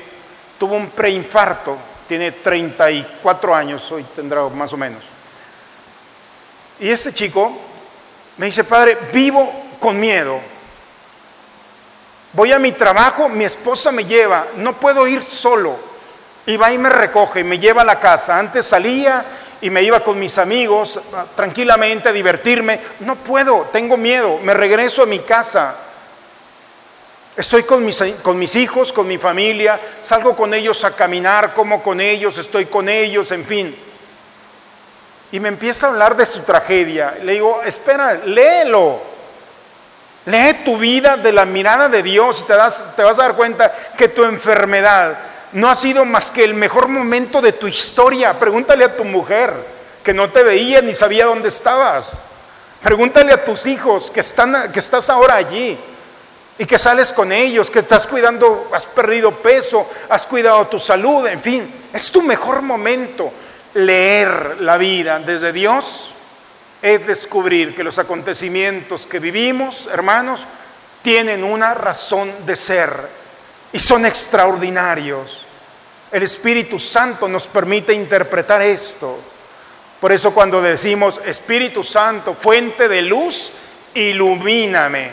tuvo 0.58 0.76
un 0.76 0.90
preinfarto, 0.90 1.76
tiene 2.08 2.32
34 2.32 3.54
años, 3.54 3.90
hoy 3.90 4.04
tendrá 4.14 4.48
más 4.48 4.72
o 4.72 4.76
menos. 4.76 5.02
Y 6.80 6.90
este 6.90 7.12
chico 7.12 7.52
me 8.36 8.46
dice, 8.46 8.64
padre, 8.64 8.98
vivo 9.12 9.50
con 9.78 9.98
miedo. 9.98 10.40
Voy 12.32 12.52
a 12.52 12.58
mi 12.58 12.72
trabajo, 12.72 13.28
mi 13.28 13.44
esposa 13.44 13.92
me 13.92 14.04
lleva, 14.04 14.46
no 14.56 14.74
puedo 14.74 15.06
ir 15.06 15.22
solo. 15.22 15.76
Y 16.46 16.56
va 16.56 16.72
y 16.72 16.78
me 16.78 16.88
recoge, 16.88 17.44
me 17.44 17.58
lleva 17.58 17.82
a 17.82 17.84
la 17.84 18.00
casa. 18.00 18.38
Antes 18.38 18.66
salía 18.66 19.24
y 19.62 19.70
me 19.70 19.82
iba 19.82 20.00
con 20.00 20.18
mis 20.18 20.38
amigos 20.38 21.00
ah, 21.14 21.24
tranquilamente 21.34 22.08
a 22.08 22.12
divertirme. 22.12 22.80
No 23.00 23.16
puedo, 23.16 23.68
tengo 23.72 23.96
miedo, 23.96 24.38
me 24.42 24.54
regreso 24.54 25.02
a 25.02 25.06
mi 25.06 25.20
casa. 25.20 25.76
Estoy 27.36 27.62
con 27.62 27.82
mis, 27.84 28.56
hijos, 28.56 28.92
con 28.92 29.06
mi 29.06 29.16
familia, 29.18 29.80
salgo 30.02 30.36
con 30.36 30.52
ellos 30.52 30.84
a 30.84 30.94
caminar, 30.94 31.54
como 31.54 31.82
con 31.82 32.00
ellos, 32.00 32.36
estoy 32.36 32.66
con 32.66 32.88
ellos, 32.88 33.30
en 33.30 33.44
fin. 33.44 33.74
Y 35.30 35.40
me 35.40 35.48
empieza 35.48 35.86
a 35.86 35.90
hablar 35.90 36.16
de 36.16 36.26
su 36.26 36.42
tragedia. 36.42 37.16
Le 37.22 37.32
digo, 37.32 37.62
espera, 37.62 38.14
léelo. 38.14 39.00
Lee 40.26 40.60
tu 40.64 40.76
vida 40.76 41.16
de 41.16 41.32
la 41.32 41.44
mirada 41.46 41.88
de 41.88 42.02
Dios 42.02 42.40
y 42.42 42.44
te, 42.44 42.54
das, 42.54 42.94
te 42.96 43.02
vas 43.02 43.18
a 43.18 43.22
dar 43.22 43.34
cuenta 43.34 43.72
que 43.96 44.08
tu 44.08 44.24
enfermedad 44.24 45.16
no 45.52 45.70
ha 45.70 45.74
sido 45.74 46.04
más 46.04 46.30
que 46.30 46.44
el 46.44 46.54
mejor 46.54 46.88
momento 46.88 47.40
de 47.40 47.52
tu 47.52 47.66
historia. 47.66 48.38
Pregúntale 48.38 48.84
a 48.84 48.96
tu 48.96 49.04
mujer 49.04 49.52
que 50.02 50.14
no 50.14 50.30
te 50.30 50.42
veía 50.42 50.80
ni 50.80 50.92
sabía 50.92 51.26
dónde 51.26 51.48
estabas. 51.48 52.12
Pregúntale 52.82 53.32
a 53.32 53.44
tus 53.44 53.66
hijos 53.66 54.10
que, 54.10 54.20
están, 54.20 54.72
que 54.72 54.78
estás 54.80 55.08
ahora 55.10 55.36
allí 55.36 55.78
y 56.58 56.64
que 56.64 56.78
sales 56.78 57.12
con 57.12 57.32
ellos, 57.32 57.70
que 57.70 57.80
estás 57.80 58.06
cuidando, 58.06 58.70
has 58.72 58.86
perdido 58.86 59.30
peso, 59.36 59.88
has 60.08 60.26
cuidado 60.26 60.66
tu 60.66 60.78
salud, 60.78 61.26
en 61.26 61.40
fin, 61.40 61.74
es 61.92 62.10
tu 62.10 62.22
mejor 62.22 62.62
momento 62.62 63.32
leer 63.74 64.58
la 64.60 64.76
vida 64.76 65.18
desde 65.20 65.52
Dios 65.52 66.12
es 66.82 67.06
descubrir 67.06 67.76
que 67.76 67.84
los 67.84 67.98
acontecimientos 68.00 69.06
que 69.06 69.20
vivimos, 69.20 69.88
hermanos, 69.92 70.44
tienen 71.02 71.44
una 71.44 71.74
razón 71.74 72.44
de 72.44 72.56
ser 72.56 73.21
y 73.72 73.78
son 73.78 74.04
extraordinarios. 74.06 75.44
El 76.10 76.22
Espíritu 76.22 76.78
Santo 76.78 77.28
nos 77.28 77.46
permite 77.48 77.92
interpretar 77.92 78.60
esto. 78.62 79.18
Por 80.00 80.12
eso 80.12 80.34
cuando 80.34 80.60
decimos, 80.60 81.20
Espíritu 81.24 81.82
Santo, 81.82 82.34
fuente 82.34 82.88
de 82.88 83.02
luz, 83.02 83.52
ilumíname. 83.94 85.10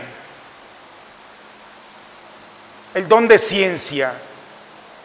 El 2.93 3.07
don 3.07 3.27
de 3.27 3.37
ciencia, 3.37 4.13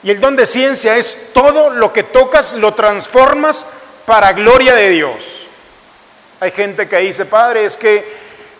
y 0.04 0.10
el 0.10 0.20
don 0.20 0.36
de 0.36 0.44
ciencia 0.44 0.96
es 0.98 1.32
todo 1.32 1.70
lo 1.70 1.90
que 1.90 2.02
tocas, 2.02 2.52
lo 2.54 2.74
transformas 2.74 3.66
para 4.04 4.34
gloria 4.34 4.74
de 4.74 4.90
Dios. 4.90 5.16
Hay 6.40 6.50
gente 6.50 6.86
que 6.86 6.98
dice, 6.98 7.24
Padre, 7.24 7.64
es 7.64 7.78
que 7.78 8.04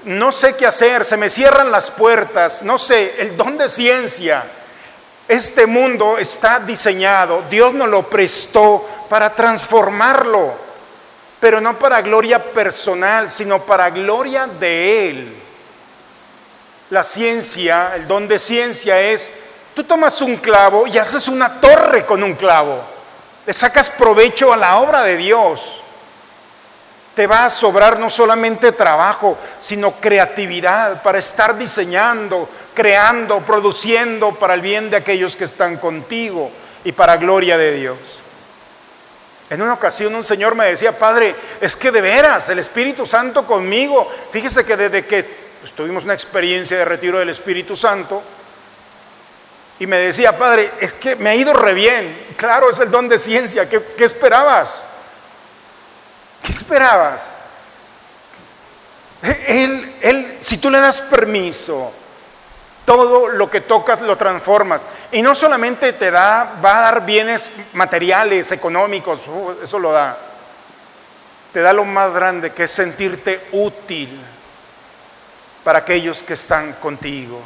no 0.05 0.33
sé 0.33 0.57
qué 0.57 0.67
hacer, 0.67 1.05
se 1.05 1.19
me 1.19 1.29
cierran 1.29 1.71
las 1.71 1.91
puertas, 1.91 2.63
no 2.63 2.79
sé, 2.79 3.17
el 3.19 3.37
don 3.37 3.59
de 3.59 3.69
ciencia. 3.69 4.43
Este 5.27 5.67
mundo 5.67 6.19
está 6.19 6.61
diseñado, 6.61 7.45
Dios 7.51 7.73
nos 7.75 7.89
lo 7.89 8.09
prestó 8.09 8.87
para 9.09 9.35
transformarlo, 9.35 10.53
pero 11.41 11.61
no 11.61 11.79
para 11.79 12.03
gloria 12.03 12.43
personal, 12.43 13.31
sino 13.31 13.61
para 13.61 13.91
gloria 13.91 14.47
de 14.47 15.09
Él. 15.09 15.37
La 16.91 17.03
ciencia, 17.03 17.93
el 17.95 18.07
don 18.07 18.29
de 18.29 18.39
ciencia 18.39 19.01
es 19.01 19.31
Tú 19.75 19.83
tomas 19.83 20.21
un 20.23 20.37
clavo 20.37 20.87
y 20.87 20.97
haces 20.99 21.27
una 21.27 21.61
torre 21.61 22.07
con 22.07 22.23
un 22.23 22.35
clavo. 22.35 22.81
Le 23.45 23.53
sacas 23.53 23.91
provecho 23.91 24.53
a 24.53 24.57
la 24.57 24.79
obra 24.79 25.03
de 25.03 25.17
Dios. 25.17 25.81
Te 27.17 27.27
va 27.27 27.47
a 27.47 27.51
sobrar 27.51 27.99
no 27.99 28.09
solamente 28.09 28.73
trabajo, 28.73 29.37
sino 29.61 29.93
creatividad 29.93 31.03
para 31.03 31.19
estar 31.19 31.57
diseñando, 31.57 32.49
creando, 32.75 33.41
produciendo 33.41 34.35
para 34.35 34.55
el 34.55 34.61
bien 34.61 34.91
de 34.91 34.97
aquellos 34.97 35.37
que 35.37 35.45
están 35.45 35.77
contigo 35.79 36.51
y 36.85 36.93
para 36.93 37.17
gloria 37.17 37.57
de 37.57 37.73
Dios. 37.73 37.99
En 39.51 39.63
una 39.63 39.75
ocasión 39.75 40.15
un 40.15 40.25
señor 40.25 40.55
me 40.55 40.67
decía, 40.67 40.99
Padre, 40.99 41.35
es 41.61 41.77
que 41.77 41.91
de 41.91 42.01
veras, 42.01 42.49
el 42.49 42.59
Espíritu 42.59 43.07
Santo 43.07 43.47
conmigo. 43.47 44.11
Fíjese 44.33 44.65
que 44.65 44.77
desde 44.77 45.07
que 45.07 45.45
tuvimos 45.77 46.05
una 46.05 46.15
experiencia 46.15 46.77
de 46.77 46.85
retiro 46.85 47.19
del 47.19 47.29
Espíritu 47.29 47.77
Santo, 47.77 48.23
y 49.79 49.87
me 49.87 49.97
decía, 49.97 50.39
padre, 50.39 50.71
es 50.81 50.93
que 50.93 51.17
me 51.17 51.31
ha 51.31 51.35
ido 51.35 51.53
re 51.53 51.75
bien. 51.75 52.27
Claro, 52.37 52.71
es 52.71 52.79
el 52.79 52.91
don 52.91 53.09
de 53.09 53.19
ciencia. 53.19 53.69
¿Qué, 53.69 53.83
esperabas? 53.99 54.81
¿Qué 56.43 56.53
esperabas? 56.53 57.23
Él, 59.23 59.95
él, 60.01 60.39
si 60.41 60.59
tú 60.59 60.71
le 60.71 60.79
das 60.79 61.01
permiso, 61.03 61.93
todo 62.85 63.29
lo 63.29 63.51
que 63.51 63.62
tocas 63.62 64.01
lo 64.03 64.16
transformas. 64.16 64.81
Y 65.12 65.23
no 65.23 65.35
solamente 65.35 65.92
te 65.94 66.11
da, 66.11 66.57
va 66.64 66.79
a 66.79 66.81
dar 66.83 67.07
bienes 67.07 67.53
materiales, 67.73 68.53
económicos, 68.53 69.20
uh, 69.27 69.57
eso 69.62 69.79
lo 69.79 69.92
da. 69.92 70.16
Te 71.53 71.61
da 71.61 71.73
lo 71.73 71.85
más 71.85 72.12
grande, 72.12 72.53
que 72.53 72.64
es 72.64 72.70
sentirte 72.70 73.49
útil 73.53 74.20
para 75.62 75.81
aquellos 75.81 76.23
que 76.23 76.35
están 76.35 76.75
contigo 76.75 77.40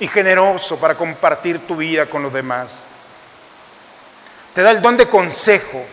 y 0.00 0.06
generoso 0.06 0.78
para 0.78 0.94
compartir 0.94 1.66
tu 1.66 1.76
vida 1.76 2.06
con 2.06 2.22
los 2.22 2.32
demás. 2.32 2.68
Te 4.54 4.62
da 4.62 4.70
el 4.70 4.82
don 4.82 4.96
de 4.96 5.08
consejo. 5.08 5.84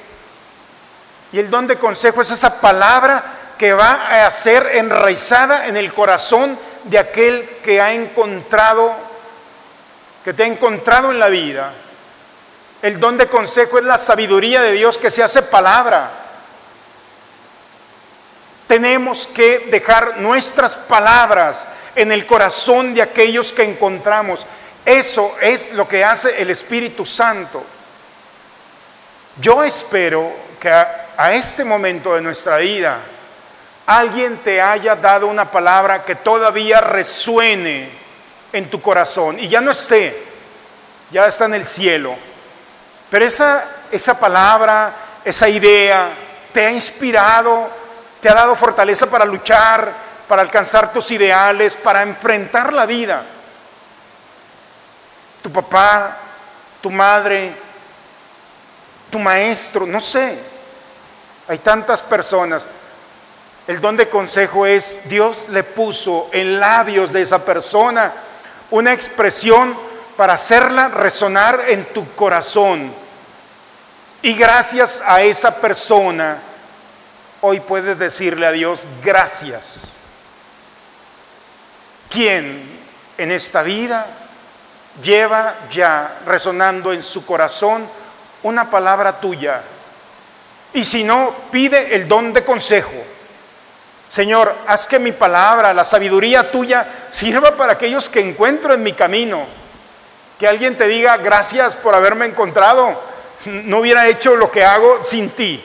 Y 1.32 1.39
el 1.39 1.50
don 1.50 1.65
de 1.67 1.78
consejo 1.78 2.21
es 2.21 2.32
esa 2.32 2.62
palabra 2.62 3.35
que 3.58 3.74
va 3.74 4.26
a 4.26 4.32
ser 4.32 4.72
enraizada 4.74 5.68
en 5.68 5.78
el 5.78 5.94
corazón 5.94 6.58
de 6.86 7.00
aquel 7.00 7.48
que 7.63 7.82
ha 7.82 7.94
encontrado, 7.94 8.94
que 10.24 10.34
te 10.34 10.44
ha 10.44 10.48
encontrado 10.48 11.12
en 11.12 11.20
la 11.20 11.30
vida. 11.30 11.74
El 12.82 13.00
don 13.00 13.18
de 13.18 13.28
consejo 13.28 13.80
es 13.80 13.86
la 13.86 13.98
sabiduría 13.98 14.62
de 14.62 14.74
Dios 14.74 14.98
que 14.98 15.10
se 15.10 15.24
hace 15.24 15.41
palabra. 15.41 16.12
Tenemos 18.68 19.28
que 19.28 19.68
dejar 19.72 20.18
nuestras 20.18 20.76
palabras 20.76 21.65
en 21.96 22.12
el 22.12 22.26
corazón 22.26 22.94
de 22.94 23.02
aquellos 23.02 23.52
que 23.52 23.63
encontramos. 23.63 24.46
Eso 24.86 25.36
es 25.41 25.74
lo 25.74 25.88
que 25.88 26.04
hace 26.04 26.41
el 26.41 26.50
Espíritu 26.50 27.06
Santo. 27.06 27.63
Yo 29.38 29.63
espero 29.63 30.32
que 30.60 30.70
a, 30.70 31.34
este 31.34 31.63
momento 31.63 32.13
de 32.13 32.22
nuestra 32.22 32.58
vida 32.58 33.00
alguien 33.86 34.38
te 34.38 34.62
haya 34.62 34.95
dado 34.95 35.28
una 35.28 35.50
palabra 35.50 36.04
que 36.04 36.15
todavía 36.15 36.82
resuene 36.82 37.89
en 38.52 38.69
tu 38.69 38.82
corazón 38.82 39.39
y 39.39 39.48
ya 39.48 39.62
no 39.62 39.71
esté, 39.71 40.15
ya 41.12 41.28
está 41.28 41.45
en 41.45 41.56
el 41.56 41.65
cielo. 41.65 42.15
Pero 43.10 43.26
esa, 43.26 43.63
esa 43.91 44.19
palabra, 44.19 44.93
esa 45.24 45.48
idea, 45.48 46.10
te 46.52 46.65
ha 46.65 46.71
inspirado, 46.71 47.69
te 48.19 48.30
ha 48.30 48.34
dado 48.34 48.56
fortaleza 48.56 49.10
para 49.10 49.26
luchar, 49.26 49.91
para 50.28 50.41
alcanzar 50.41 50.91
tus 50.91 51.12
ideales, 51.12 51.78
para 51.78 52.02
enfrentar 52.02 52.74
la 52.74 52.86
vida. 52.86 53.24
Tu 55.41 55.52
papá, 55.52 56.17
tu 56.82 56.89
madre, 56.89 57.54
tu 59.12 59.19
maestro, 59.19 59.86
no 59.86 60.02
sé. 60.02 60.39
Hay 61.48 61.60
tantas 61.60 62.02
personas. 62.02 62.63
El 63.67 63.82
don 63.82 63.97
de 63.97 64.10
consejo 64.10 64.67
es, 64.67 65.10
Dios 65.10 65.49
le 65.49 65.63
puso 65.63 66.30
en 66.32 66.60
labios 66.60 67.12
de 67.12 67.23
esa 67.23 67.43
persona 67.43 68.13
una 68.69 68.93
expresión 68.93 69.75
para 70.15 70.34
hacerla 70.34 70.89
resonar 70.89 71.63
en 71.67 71.86
tu 71.86 72.13
corazón. 72.13 72.93
Y 74.21 74.34
gracias 74.34 75.01
a 75.04 75.23
esa 75.23 75.60
persona, 75.62 76.39
hoy 77.41 77.60
puedes 77.60 77.97
decirle 77.97 78.45
a 78.45 78.51
Dios, 78.51 78.86
gracias. 79.04 79.82
¿Quién 82.10 82.80
en 83.17 83.32
esta 83.32 83.63
vida 83.63 84.06
lleva 85.01 85.56
ya 85.71 86.19
resonando 86.25 86.93
en 86.93 87.01
su 87.01 87.25
corazón 87.25 87.88
una 88.43 88.69
palabra 88.69 89.19
tuya? 89.19 89.63
Y 90.73 90.86
si 90.86 91.04
no, 91.04 91.34
pide 91.51 91.95
el 91.95 92.08
don 92.08 92.32
de 92.32 92.43
consejo. 92.43 92.93
Señor, 94.10 94.56
haz 94.68 94.88
que 94.88 95.00
mi 95.00 95.12
palabra, 95.12 95.74
la 95.74 95.84
sabiduría 95.84 96.52
tuya, 96.52 96.86
sirva 97.12 97.52
para 97.52 97.74
aquellos 97.74 98.08
que 98.08 98.22
encuentro 98.22 98.74
en 98.74 98.84
mi 98.84 98.94
camino. 98.94 99.46
Que 100.39 100.48
alguien 100.48 100.78
te 100.78 100.88
diga, 100.88 101.18
gracias 101.18 101.76
por 101.76 101.96
haberme 101.96 102.26
encontrado. 102.26 103.02
No 103.46 103.80
hubiera 103.80 104.08
hecho 104.08 104.36
lo 104.36 104.52
que 104.52 104.63
hago 104.63 105.04
sin 105.04 105.30
ti. 105.32 105.62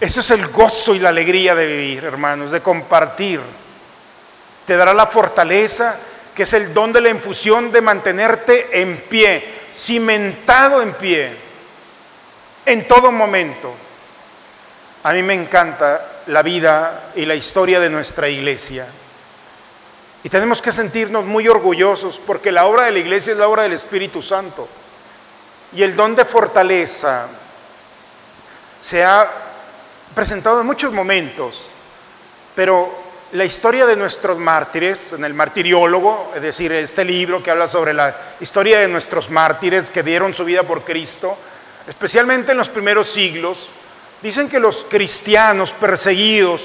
Eso 0.00 0.20
es 0.20 0.30
el 0.30 0.46
gozo 0.48 0.94
y 0.94 0.98
la 0.98 1.08
alegría 1.08 1.54
de 1.54 1.66
vivir, 1.66 2.04
hermanos, 2.04 2.52
de 2.52 2.60
compartir 2.60 3.40
te 4.66 4.76
dará 4.76 4.92
la 4.92 5.06
fortaleza, 5.06 5.98
que 6.34 6.42
es 6.42 6.52
el 6.52 6.74
don 6.74 6.92
de 6.92 7.00
la 7.00 7.08
infusión 7.08 7.70
de 7.70 7.80
mantenerte 7.80 8.82
en 8.82 8.96
pie, 9.02 9.62
cimentado 9.70 10.82
en 10.82 10.92
pie, 10.94 11.36
en 12.66 12.86
todo 12.88 13.12
momento. 13.12 13.72
A 15.04 15.12
mí 15.12 15.22
me 15.22 15.34
encanta 15.34 16.04
la 16.26 16.42
vida 16.42 17.12
y 17.14 17.24
la 17.24 17.34
historia 17.34 17.80
de 17.80 17.90
nuestra 17.90 18.28
iglesia. 18.28 18.86
Y 20.24 20.28
tenemos 20.28 20.60
que 20.60 20.72
sentirnos 20.72 21.24
muy 21.24 21.46
orgullosos 21.46 22.20
porque 22.24 22.50
la 22.50 22.66
obra 22.66 22.84
de 22.84 22.92
la 22.92 22.98
iglesia 22.98 23.32
es 23.32 23.38
la 23.38 23.48
obra 23.48 23.62
del 23.62 23.72
Espíritu 23.72 24.22
Santo. 24.22 24.68
Y 25.72 25.82
el 25.82 25.94
don 25.94 26.16
de 26.16 26.24
fortaleza 26.24 27.26
se 28.82 29.04
ha 29.04 29.28
presentado 30.14 30.60
en 30.60 30.66
muchos 30.66 30.92
momentos, 30.92 31.66
pero 32.54 33.06
la 33.32 33.44
historia 33.44 33.86
de 33.86 33.96
nuestros 33.96 34.38
mártires, 34.38 35.12
en 35.12 35.24
el 35.24 35.34
martiriólogo, 35.34 36.32
es 36.34 36.42
decir, 36.42 36.72
este 36.72 37.04
libro 37.04 37.42
que 37.42 37.50
habla 37.50 37.68
sobre 37.68 37.92
la 37.92 38.16
historia 38.40 38.78
de 38.78 38.88
nuestros 38.88 39.30
mártires 39.30 39.90
que 39.90 40.02
dieron 40.02 40.32
su 40.32 40.44
vida 40.44 40.62
por 40.62 40.84
Cristo, 40.84 41.36
especialmente 41.86 42.52
en 42.52 42.58
los 42.58 42.68
primeros 42.68 43.08
siglos, 43.08 43.68
dicen 44.22 44.48
que 44.48 44.60
los 44.60 44.84
cristianos 44.88 45.72
perseguidos 45.72 46.62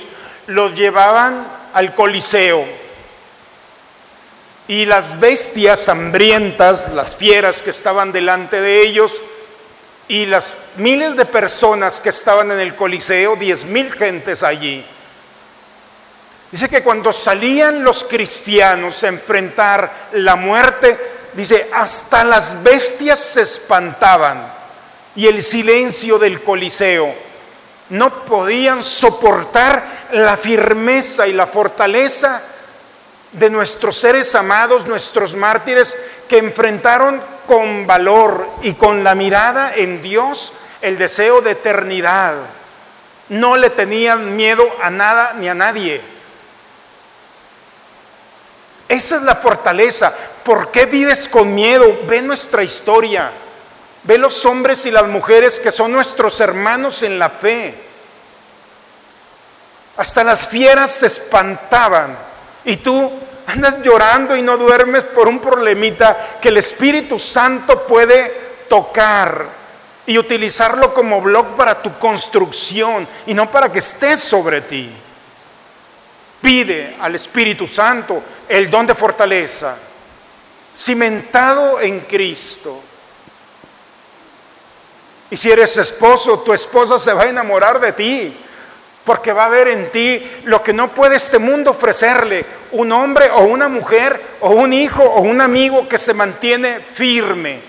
los 0.47 0.73
llevaban 0.75 1.47
al 1.73 1.93
Coliseo 1.95 2.65
y 4.67 4.85
las 4.85 5.19
bestias 5.19 5.89
hambrientas, 5.89 6.93
las 6.93 7.15
fieras 7.15 7.61
que 7.61 7.71
estaban 7.71 8.11
delante 8.11 8.61
de 8.61 8.81
ellos, 8.81 9.19
y 10.07 10.25
las 10.25 10.57
miles 10.75 11.15
de 11.15 11.25
personas 11.25 11.99
que 11.99 12.09
estaban 12.09 12.51
en 12.51 12.59
el 12.59 12.75
Coliseo, 12.75 13.35
diez 13.37 13.65
mil 13.65 13.91
gentes 13.93 14.43
allí. 14.43 14.85
Dice 16.51 16.67
que 16.67 16.83
cuando 16.83 17.13
salían 17.13 17.81
los 17.83 18.03
cristianos 18.03 19.03
a 19.03 19.07
enfrentar 19.07 20.09
la 20.13 20.35
muerte, 20.35 20.97
dice, 21.31 21.69
hasta 21.73 22.25
las 22.25 22.61
bestias 22.61 23.21
se 23.21 23.43
espantaban 23.43 24.53
y 25.15 25.27
el 25.27 25.41
silencio 25.43 26.19
del 26.19 26.43
Coliseo. 26.43 27.30
No 27.91 28.23
podían 28.23 28.81
soportar 28.81 30.07
la 30.13 30.37
firmeza 30.37 31.27
y 31.27 31.33
la 31.33 31.45
fortaleza 31.45 32.41
de 33.33 33.49
nuestros 33.49 33.97
seres 33.97 34.33
amados, 34.33 34.87
nuestros 34.87 35.35
mártires, 35.35 35.95
que 36.29 36.37
enfrentaron 36.37 37.21
con 37.45 37.85
valor 37.85 38.47
y 38.61 38.75
con 38.75 39.03
la 39.03 39.13
mirada 39.13 39.75
en 39.75 40.01
Dios 40.01 40.53
el 40.81 40.97
deseo 40.97 41.41
de 41.41 41.51
eternidad. 41.51 42.35
No 43.27 43.57
le 43.57 43.69
tenían 43.69 44.37
miedo 44.37 44.63
a 44.81 44.89
nada 44.89 45.33
ni 45.37 45.49
a 45.49 45.53
nadie. 45.53 46.01
Esa 48.87 49.17
es 49.17 49.21
la 49.23 49.35
fortaleza. 49.35 50.13
¿Por 50.45 50.71
qué 50.71 50.85
vives 50.85 51.27
con 51.27 51.53
miedo? 51.53 51.99
Ve 52.07 52.21
nuestra 52.21 52.63
historia. 52.63 53.31
Ve 54.03 54.17
los 54.17 54.45
hombres 54.45 54.85
y 54.85 54.91
las 54.91 55.07
mujeres 55.07 55.59
que 55.59 55.71
son 55.71 55.91
nuestros 55.91 56.39
hermanos 56.39 57.03
en 57.03 57.19
la 57.19 57.29
fe. 57.29 57.75
Hasta 59.97 60.23
las 60.23 60.47
fieras 60.47 60.91
se 60.91 61.07
espantaban. 61.07 62.17
Y 62.65 62.77
tú 62.77 63.11
andas 63.47 63.81
llorando 63.83 64.35
y 64.35 64.41
no 64.41 64.57
duermes 64.57 65.03
por 65.03 65.27
un 65.27 65.39
problemita 65.39 66.39
que 66.41 66.49
el 66.49 66.57
Espíritu 66.57 67.19
Santo 67.19 67.85
puede 67.85 68.31
tocar 68.67 69.45
y 70.05 70.17
utilizarlo 70.17 70.93
como 70.93 71.21
blog 71.21 71.55
para 71.55 71.81
tu 71.81 71.97
construcción 71.99 73.07
y 73.27 73.33
no 73.33 73.51
para 73.51 73.71
que 73.71 73.79
estés 73.79 74.19
sobre 74.19 74.61
ti. 74.61 74.91
Pide 76.41 76.97
al 76.99 77.13
Espíritu 77.13 77.67
Santo 77.67 78.23
el 78.47 78.69
don 78.69 78.87
de 78.87 78.95
fortaleza, 78.95 79.77
cimentado 80.75 81.79
en 81.79 81.99
Cristo. 82.01 82.81
Y 85.31 85.37
si 85.37 85.49
eres 85.49 85.75
esposo, 85.77 86.41
tu 86.41 86.53
esposa 86.53 86.99
se 86.99 87.13
va 87.13 87.23
a 87.23 87.29
enamorar 87.29 87.79
de 87.79 87.93
ti, 87.93 88.37
porque 89.03 89.33
va 89.33 89.45
a 89.45 89.49
ver 89.49 89.69
en 89.69 89.89
ti 89.89 90.23
lo 90.43 90.61
que 90.61 90.73
no 90.73 90.89
puede 90.89 91.15
este 91.15 91.39
mundo 91.39 91.71
ofrecerle, 91.71 92.45
un 92.73 92.91
hombre 92.91 93.31
o 93.31 93.41
una 93.45 93.67
mujer 93.67 94.21
o 94.41 94.51
un 94.51 94.71
hijo 94.71 95.03
o 95.03 95.21
un 95.21 95.41
amigo 95.41 95.89
que 95.89 95.97
se 95.97 96.13
mantiene 96.13 96.79
firme. 96.79 97.59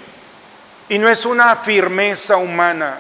Y 0.91 0.99
no 0.99 1.09
es 1.09 1.25
una 1.25 1.57
firmeza 1.57 2.37
humana, 2.37 2.99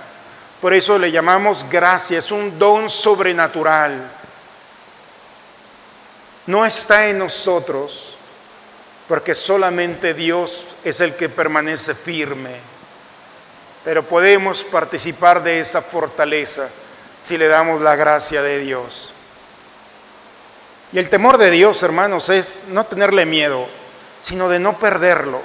por 0.62 0.72
eso 0.72 0.98
le 0.98 1.12
llamamos 1.12 1.66
gracia, 1.68 2.20
es 2.20 2.32
un 2.32 2.58
don 2.58 2.88
sobrenatural 2.88 4.22
no 6.46 6.66
está 6.66 7.08
en 7.08 7.18
nosotros, 7.18 8.16
porque 9.06 9.34
solamente 9.34 10.14
Dios 10.14 10.64
es 10.84 11.00
el 11.00 11.14
que 11.14 11.28
permanece 11.28 11.94
firme. 11.94 12.71
Pero 13.84 14.04
podemos 14.04 14.62
participar 14.64 15.42
de 15.42 15.60
esa 15.60 15.82
fortaleza 15.82 16.68
si 17.20 17.38
le 17.38 17.48
damos 17.48 17.80
la 17.80 17.96
gracia 17.96 18.42
de 18.42 18.58
Dios. 18.58 19.12
Y 20.92 20.98
el 20.98 21.08
temor 21.08 21.38
de 21.38 21.50
Dios, 21.50 21.82
hermanos, 21.82 22.28
es 22.28 22.64
no 22.68 22.84
tenerle 22.84 23.24
miedo, 23.24 23.66
sino 24.22 24.48
de 24.48 24.58
no 24.58 24.78
perderlo. 24.78 25.40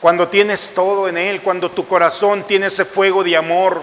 Cuando 0.00 0.28
tienes 0.28 0.72
todo 0.74 1.08
en 1.08 1.16
Él, 1.18 1.42
cuando 1.42 1.70
tu 1.70 1.86
corazón 1.86 2.44
tiene 2.44 2.66
ese 2.66 2.84
fuego 2.84 3.24
de 3.24 3.36
amor, 3.36 3.82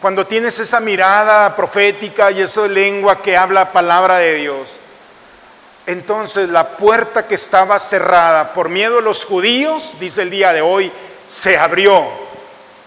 cuando 0.00 0.26
tienes 0.26 0.58
esa 0.60 0.80
mirada 0.80 1.54
profética 1.56 2.30
y 2.30 2.42
esa 2.42 2.66
lengua 2.66 3.22
que 3.22 3.36
habla 3.36 3.72
palabra 3.72 4.18
de 4.18 4.34
Dios, 4.34 4.68
entonces 5.86 6.48
la 6.48 6.76
puerta 6.76 7.26
que 7.26 7.34
estaba 7.34 7.78
cerrada 7.78 8.54
por 8.54 8.68
miedo 8.68 8.98
a 8.98 9.02
los 9.02 9.24
judíos, 9.24 9.96
dice 10.00 10.22
el 10.22 10.30
día 10.30 10.52
de 10.52 10.62
hoy, 10.62 10.90
se 11.26 11.58
abrió. 11.58 12.23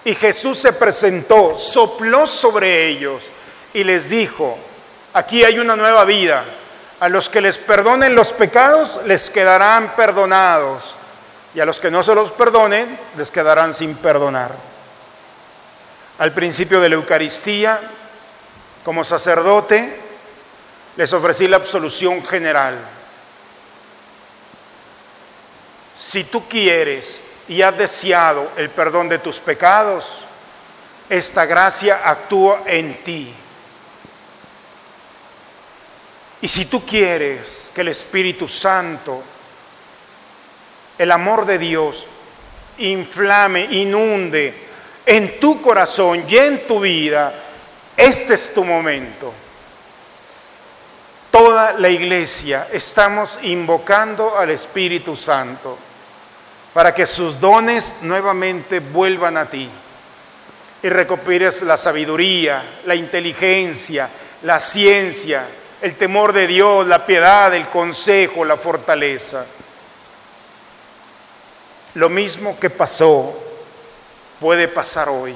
Y 0.07 0.15
Jesús 0.15 0.57
se 0.57 0.71
presentó, 0.71 1.59
sopló 1.59 2.25
sobre 2.25 2.87
ellos 2.87 3.21
y 3.73 3.83
les 3.83 4.07
dijo, 4.07 4.57
aquí 5.11 5.43
hay 5.43 5.59
una 5.59 5.75
nueva 5.75 6.05
vida. 6.05 6.45
A 7.01 7.09
los 7.09 7.27
que 7.27 7.41
les 7.41 7.57
perdonen 7.57 8.15
los 8.15 8.31
pecados, 8.31 9.01
les 9.03 9.29
quedarán 9.29 9.97
perdonados. 9.97 10.95
Y 11.53 11.59
a 11.59 11.65
los 11.65 11.81
que 11.81 11.91
no 11.91 12.03
se 12.03 12.15
los 12.15 12.31
perdonen, 12.31 12.97
les 13.17 13.29
quedarán 13.29 13.75
sin 13.75 13.95
perdonar. 13.97 14.55
Al 16.19 16.31
principio 16.31 16.79
de 16.79 16.87
la 16.87 16.95
Eucaristía, 16.95 17.77
como 18.85 19.03
sacerdote, 19.03 19.93
les 20.95 21.11
ofrecí 21.11 21.49
la 21.49 21.57
absolución 21.57 22.23
general. 22.25 22.77
Si 25.97 26.23
tú 26.23 26.47
quieres 26.47 27.23
y 27.47 27.61
has 27.61 27.77
deseado 27.77 28.51
el 28.57 28.69
perdón 28.69 29.09
de 29.09 29.19
tus 29.19 29.39
pecados, 29.39 30.19
esta 31.09 31.45
gracia 31.45 32.01
actúa 32.03 32.63
en 32.65 33.03
ti. 33.03 33.33
Y 36.41 36.47
si 36.47 36.65
tú 36.65 36.85
quieres 36.85 37.71
que 37.73 37.81
el 37.81 37.87
Espíritu 37.87 38.47
Santo, 38.47 39.23
el 40.97 41.11
amor 41.11 41.45
de 41.45 41.57
Dios, 41.57 42.05
inflame, 42.79 43.67
inunde 43.71 44.67
en 45.05 45.39
tu 45.39 45.61
corazón 45.61 46.25
y 46.27 46.37
en 46.37 46.67
tu 46.67 46.79
vida, 46.79 47.33
este 47.95 48.33
es 48.33 48.53
tu 48.53 48.63
momento 48.63 49.33
toda 51.37 51.73
la 51.73 51.87
iglesia 51.87 52.67
estamos 52.71 53.37
invocando 53.43 54.35
al 54.35 54.49
Espíritu 54.49 55.15
Santo 55.15 55.77
para 56.77 56.93
que 56.93 57.07
sus 57.07 57.39
dones 57.39 58.03
nuevamente 58.03 58.79
vuelvan 58.79 59.35
a 59.35 59.49
ti 59.49 59.67
y 60.83 60.89
recuperes 60.89 61.63
la 61.63 61.75
sabiduría, 61.75 62.81
la 62.85 62.93
inteligencia, 62.93 64.07
la 64.43 64.59
ciencia, 64.59 65.43
el 65.81 65.95
temor 65.95 66.33
de 66.33 66.45
Dios, 66.45 66.85
la 66.85 67.03
piedad, 67.03 67.51
el 67.55 67.67
consejo, 67.69 68.45
la 68.45 68.57
fortaleza. 68.57 69.43
Lo 71.95 72.09
mismo 72.09 72.59
que 72.59 72.69
pasó 72.69 73.35
puede 74.39 74.67
pasar 74.67 75.09
hoy. 75.09 75.35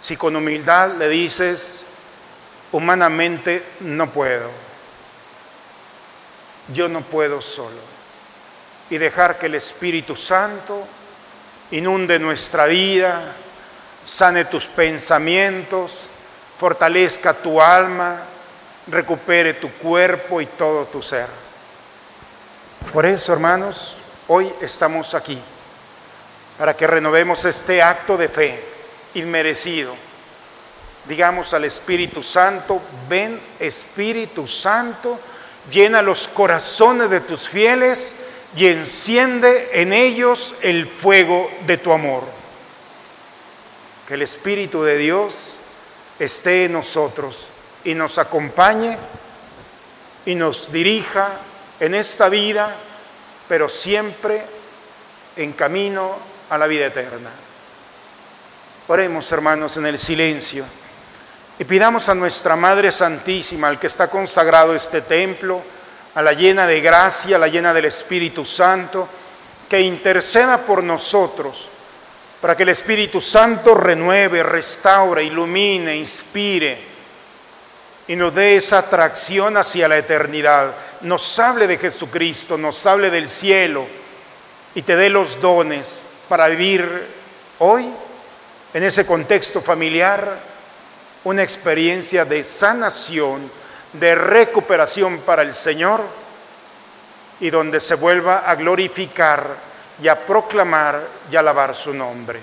Si 0.00 0.16
con 0.16 0.36
humildad 0.36 0.92
le 0.92 1.08
dices, 1.08 1.82
Humanamente 2.70 3.64
no 3.80 4.12
puedo. 4.12 4.48
Yo 6.72 6.88
no 6.88 7.00
puedo 7.00 7.42
solo. 7.42 7.95
Y 8.90 8.98
dejar 8.98 9.38
que 9.38 9.46
el 9.46 9.54
Espíritu 9.54 10.14
Santo 10.14 10.86
inunde 11.72 12.18
nuestra 12.18 12.66
vida, 12.66 13.34
sane 14.04 14.44
tus 14.44 14.66
pensamientos, 14.66 15.92
fortalezca 16.58 17.34
tu 17.34 17.60
alma, 17.60 18.22
recupere 18.86 19.54
tu 19.54 19.70
cuerpo 19.72 20.40
y 20.40 20.46
todo 20.46 20.84
tu 20.86 21.02
ser. 21.02 21.26
Por 22.92 23.04
eso, 23.04 23.32
hermanos, 23.32 23.96
hoy 24.28 24.52
estamos 24.60 25.14
aquí, 25.14 25.40
para 26.56 26.76
que 26.76 26.86
renovemos 26.86 27.44
este 27.44 27.82
acto 27.82 28.16
de 28.16 28.28
fe 28.28 28.64
inmerecido 29.14 30.06
digamos 31.08 31.54
al 31.54 31.64
Espíritu 31.64 32.22
Santo, 32.22 32.80
ven 33.08 33.40
Espíritu 33.58 34.46
Santo, 34.46 35.18
llena 35.70 36.02
los 36.02 36.28
corazones 36.28 37.10
de 37.10 37.20
tus 37.20 37.48
fieles 37.48 38.14
y 38.56 38.66
enciende 38.66 39.68
en 39.72 39.92
ellos 39.92 40.56
el 40.62 40.86
fuego 40.86 41.50
de 41.66 41.76
tu 41.76 41.92
amor. 41.92 42.24
Que 44.08 44.14
el 44.14 44.22
Espíritu 44.22 44.82
de 44.82 44.96
Dios 44.96 45.52
esté 46.18 46.64
en 46.64 46.72
nosotros 46.72 47.48
y 47.84 47.94
nos 47.94 48.16
acompañe 48.16 48.96
y 50.24 50.34
nos 50.34 50.72
dirija 50.72 51.38
en 51.78 51.94
esta 51.94 52.30
vida, 52.30 52.74
pero 53.46 53.68
siempre 53.68 54.42
en 55.36 55.52
camino 55.52 56.16
a 56.48 56.56
la 56.56 56.66
vida 56.66 56.86
eterna. 56.86 57.30
Oremos, 58.88 59.30
hermanos, 59.32 59.76
en 59.76 59.86
el 59.86 59.98
silencio 59.98 60.64
Y 61.58 61.64
pidamos 61.64 62.08
a 62.08 62.14
nuestra 62.14 62.54
Madre 62.54 62.92
Santísima, 62.92 63.68
al 63.68 63.80
que 63.80 63.88
está 63.88 64.08
consagrado 64.08 64.74
este 64.74 65.00
templo, 65.02 65.62
a 66.16 66.22
la 66.22 66.32
llena 66.32 66.66
de 66.66 66.80
gracia, 66.80 67.36
a 67.36 67.38
la 67.38 67.46
llena 67.46 67.72
del 67.72 67.84
Espíritu 67.84 68.44
Santo, 68.44 69.08
que 69.68 69.80
interceda 69.80 70.58
por 70.58 70.82
nosotros, 70.82 71.68
para 72.40 72.56
que 72.56 72.64
el 72.64 72.70
Espíritu 72.70 73.20
Santo 73.20 73.74
renueve, 73.74 74.42
restaure, 74.42 75.22
ilumine, 75.22 75.94
inspire 75.94 76.96
y 78.08 78.14
nos 78.16 78.34
dé 78.34 78.56
esa 78.56 78.78
atracción 78.78 79.56
hacia 79.56 79.88
la 79.88 79.98
eternidad. 79.98 80.72
Nos 81.00 81.38
hable 81.38 81.66
de 81.66 81.78
Jesucristo, 81.78 82.56
nos 82.56 82.84
hable 82.86 83.10
del 83.10 83.28
cielo 83.28 83.86
y 84.74 84.82
te 84.82 84.96
dé 84.96 85.10
los 85.10 85.40
dones 85.40 86.00
para 86.28 86.48
vivir 86.48 87.06
hoy 87.58 87.88
en 88.72 88.82
ese 88.82 89.06
contexto 89.06 89.60
familiar 89.60 90.38
una 91.24 91.42
experiencia 91.42 92.24
de 92.24 92.44
sanación, 92.44 93.50
de 93.92 94.14
recuperación 94.14 95.20
para 95.20 95.42
el 95.42 95.54
Señor 95.54 96.02
y 97.40 97.50
donde 97.50 97.80
se 97.80 97.94
vuelva 97.94 98.48
a 98.50 98.54
glorificar 98.54 99.56
y 100.02 100.08
a 100.08 100.26
proclamar 100.26 101.00
y 101.30 101.36
alabar 101.36 101.74
su 101.74 101.94
nombre. 101.94 102.40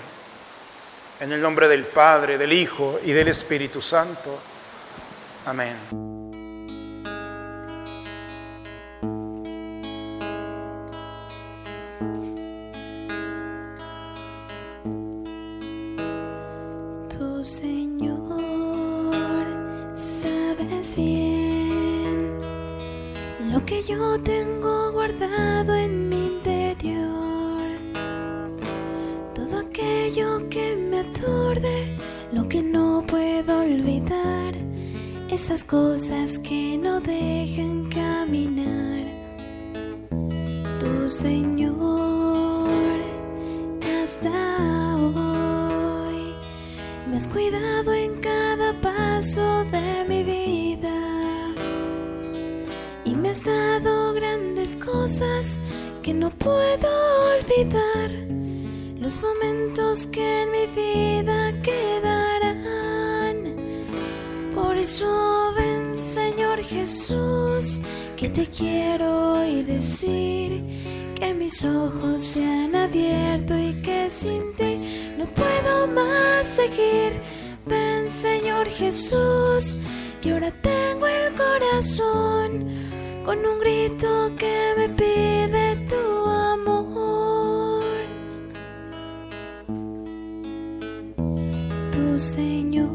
En 1.20 1.32
el 1.32 1.40
nombre 1.40 1.68
del 1.68 1.84
Padre, 1.84 2.38
del 2.38 2.52
Hijo 2.52 2.98
y 3.04 3.12
del 3.12 3.28
Espíritu 3.28 3.80
Santo. 3.80 4.38
Amén. 5.46 6.13
Que 23.66 23.82
yo 23.82 24.20
tengo 24.20 24.92
guardado 24.92 25.74
en 25.74 26.08
mi 26.08 26.26
interior. 26.26 27.60
Todo 29.34 29.60
aquello 29.60 30.48
que 30.50 30.76
me 30.76 31.00
aturde, 31.00 31.96
lo 32.32 32.46
que 32.48 32.62
no 32.62 33.02
puedo 33.06 33.60
olvidar, 33.60 34.54
esas 35.30 35.64
cosas 35.64 36.38
que 36.40 36.76
no 36.76 37.00
dejan 37.00 37.88
caminar. 37.88 39.04
Tu 40.78 41.08
Señor, 41.08 43.00
hasta 44.02 44.96
hoy 44.96 46.34
me 47.08 47.16
has 47.16 47.28
cuidado 47.28 47.94
en 47.94 48.20
cada 48.20 48.72
paso 48.82 49.64
de 49.70 50.04
mi 50.06 50.22
vida 50.22 50.43
cosas 54.76 55.58
que 56.02 56.14
no 56.14 56.30
puedo 56.30 56.88
olvidar. 57.36 58.10
Los 58.98 59.20
momentos 59.20 60.06
que 60.06 60.42
en 60.42 60.50
mi 60.50 60.66
vida 60.66 61.52
quedarán. 61.62 63.36
Por 64.54 64.76
eso 64.76 65.52
ven, 65.56 65.94
Señor 65.94 66.62
Jesús, 66.62 67.80
que 68.16 68.30
te 68.30 68.46
quiero 68.46 69.34
hoy 69.34 69.62
decir 69.62 70.62
que 71.14 71.34
mis 71.34 71.64
ojos 71.64 72.22
se 72.22 72.42
han 72.44 72.74
abierto 72.74 73.58
y 73.58 73.74
que 73.82 74.08
sin 74.08 74.54
ti 74.56 75.12
no 75.18 75.26
puedo 75.26 75.86
más 75.86 76.46
seguir. 76.46 77.12
Ven, 77.66 78.08
Señor 78.08 78.66
Jesús, 78.68 79.82
que 80.22 80.32
ahora 80.32 80.50
tengo 80.62 81.06
el 81.06 81.34
corazón 81.34 82.94
con 83.24 83.38
un 83.38 83.58
grito 83.58 84.30
que 84.36 84.74
me 84.76 84.88
pide 84.90 85.76
tu 85.88 86.28
amor. 86.28 87.82
Tu 91.90 92.18
Señor, 92.18 92.90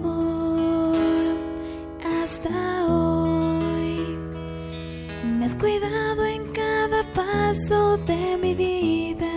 hasta 2.06 2.86
hoy 2.86 4.18
me 5.24 5.46
has 5.46 5.56
cuidado 5.56 6.24
en 6.26 6.52
cada 6.54 7.02
paso 7.14 7.98
de 7.98 8.38
mi 8.38 8.54
vida 8.54 9.34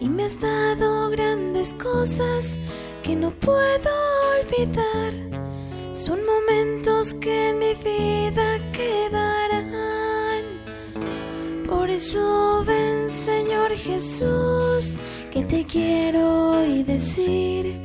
y 0.00 0.08
me 0.08 0.24
has 0.24 0.40
dado 0.40 1.10
grandes 1.10 1.74
cosas 1.74 2.56
que 3.02 3.14
no 3.14 3.30
puedo 3.32 3.90
olvidar. 4.40 5.27
Son 5.98 6.20
momentos 6.24 7.12
que 7.14 7.48
en 7.48 7.58
mi 7.58 7.74
vida 7.74 8.60
quedarán. 8.72 10.44
Por 11.68 11.90
eso 11.90 12.62
ven, 12.64 13.10
Señor 13.10 13.72
Jesús, 13.72 14.96
que 15.32 15.42
te 15.44 15.64
quiero 15.64 16.52
hoy 16.52 16.84
decir 16.84 17.80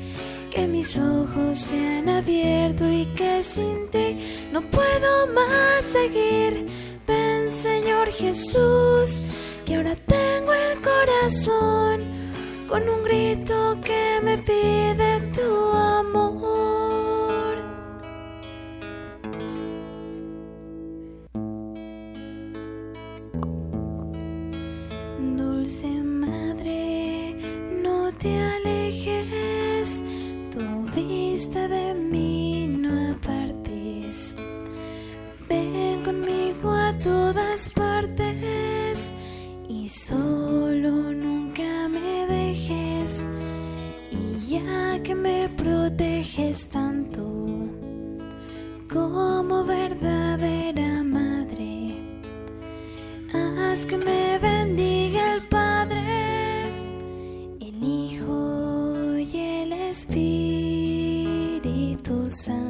que 0.51 0.67
mis 0.67 0.95
ojos 0.95 1.57
se 1.57 1.75
han 1.75 2.07
abierto 2.07 2.87
y 2.87 3.07
que 3.15 3.41
sin 3.41 3.89
ti 3.89 4.19
no 4.51 4.61
puedo 4.61 5.25
más 5.33 5.83
seguir. 5.83 6.67
Ven, 7.07 7.49
Señor 7.49 8.11
Jesús, 8.11 9.23
que 9.65 9.77
ahora 9.77 9.95
tengo 9.95 10.53
el 10.53 10.79
corazón 10.83 12.03
con 12.67 12.87
un 12.87 13.03
grito 13.03 13.75
que 13.83 14.19
me 14.21 14.37
pide 14.37 15.13
Hijo 62.33 62.62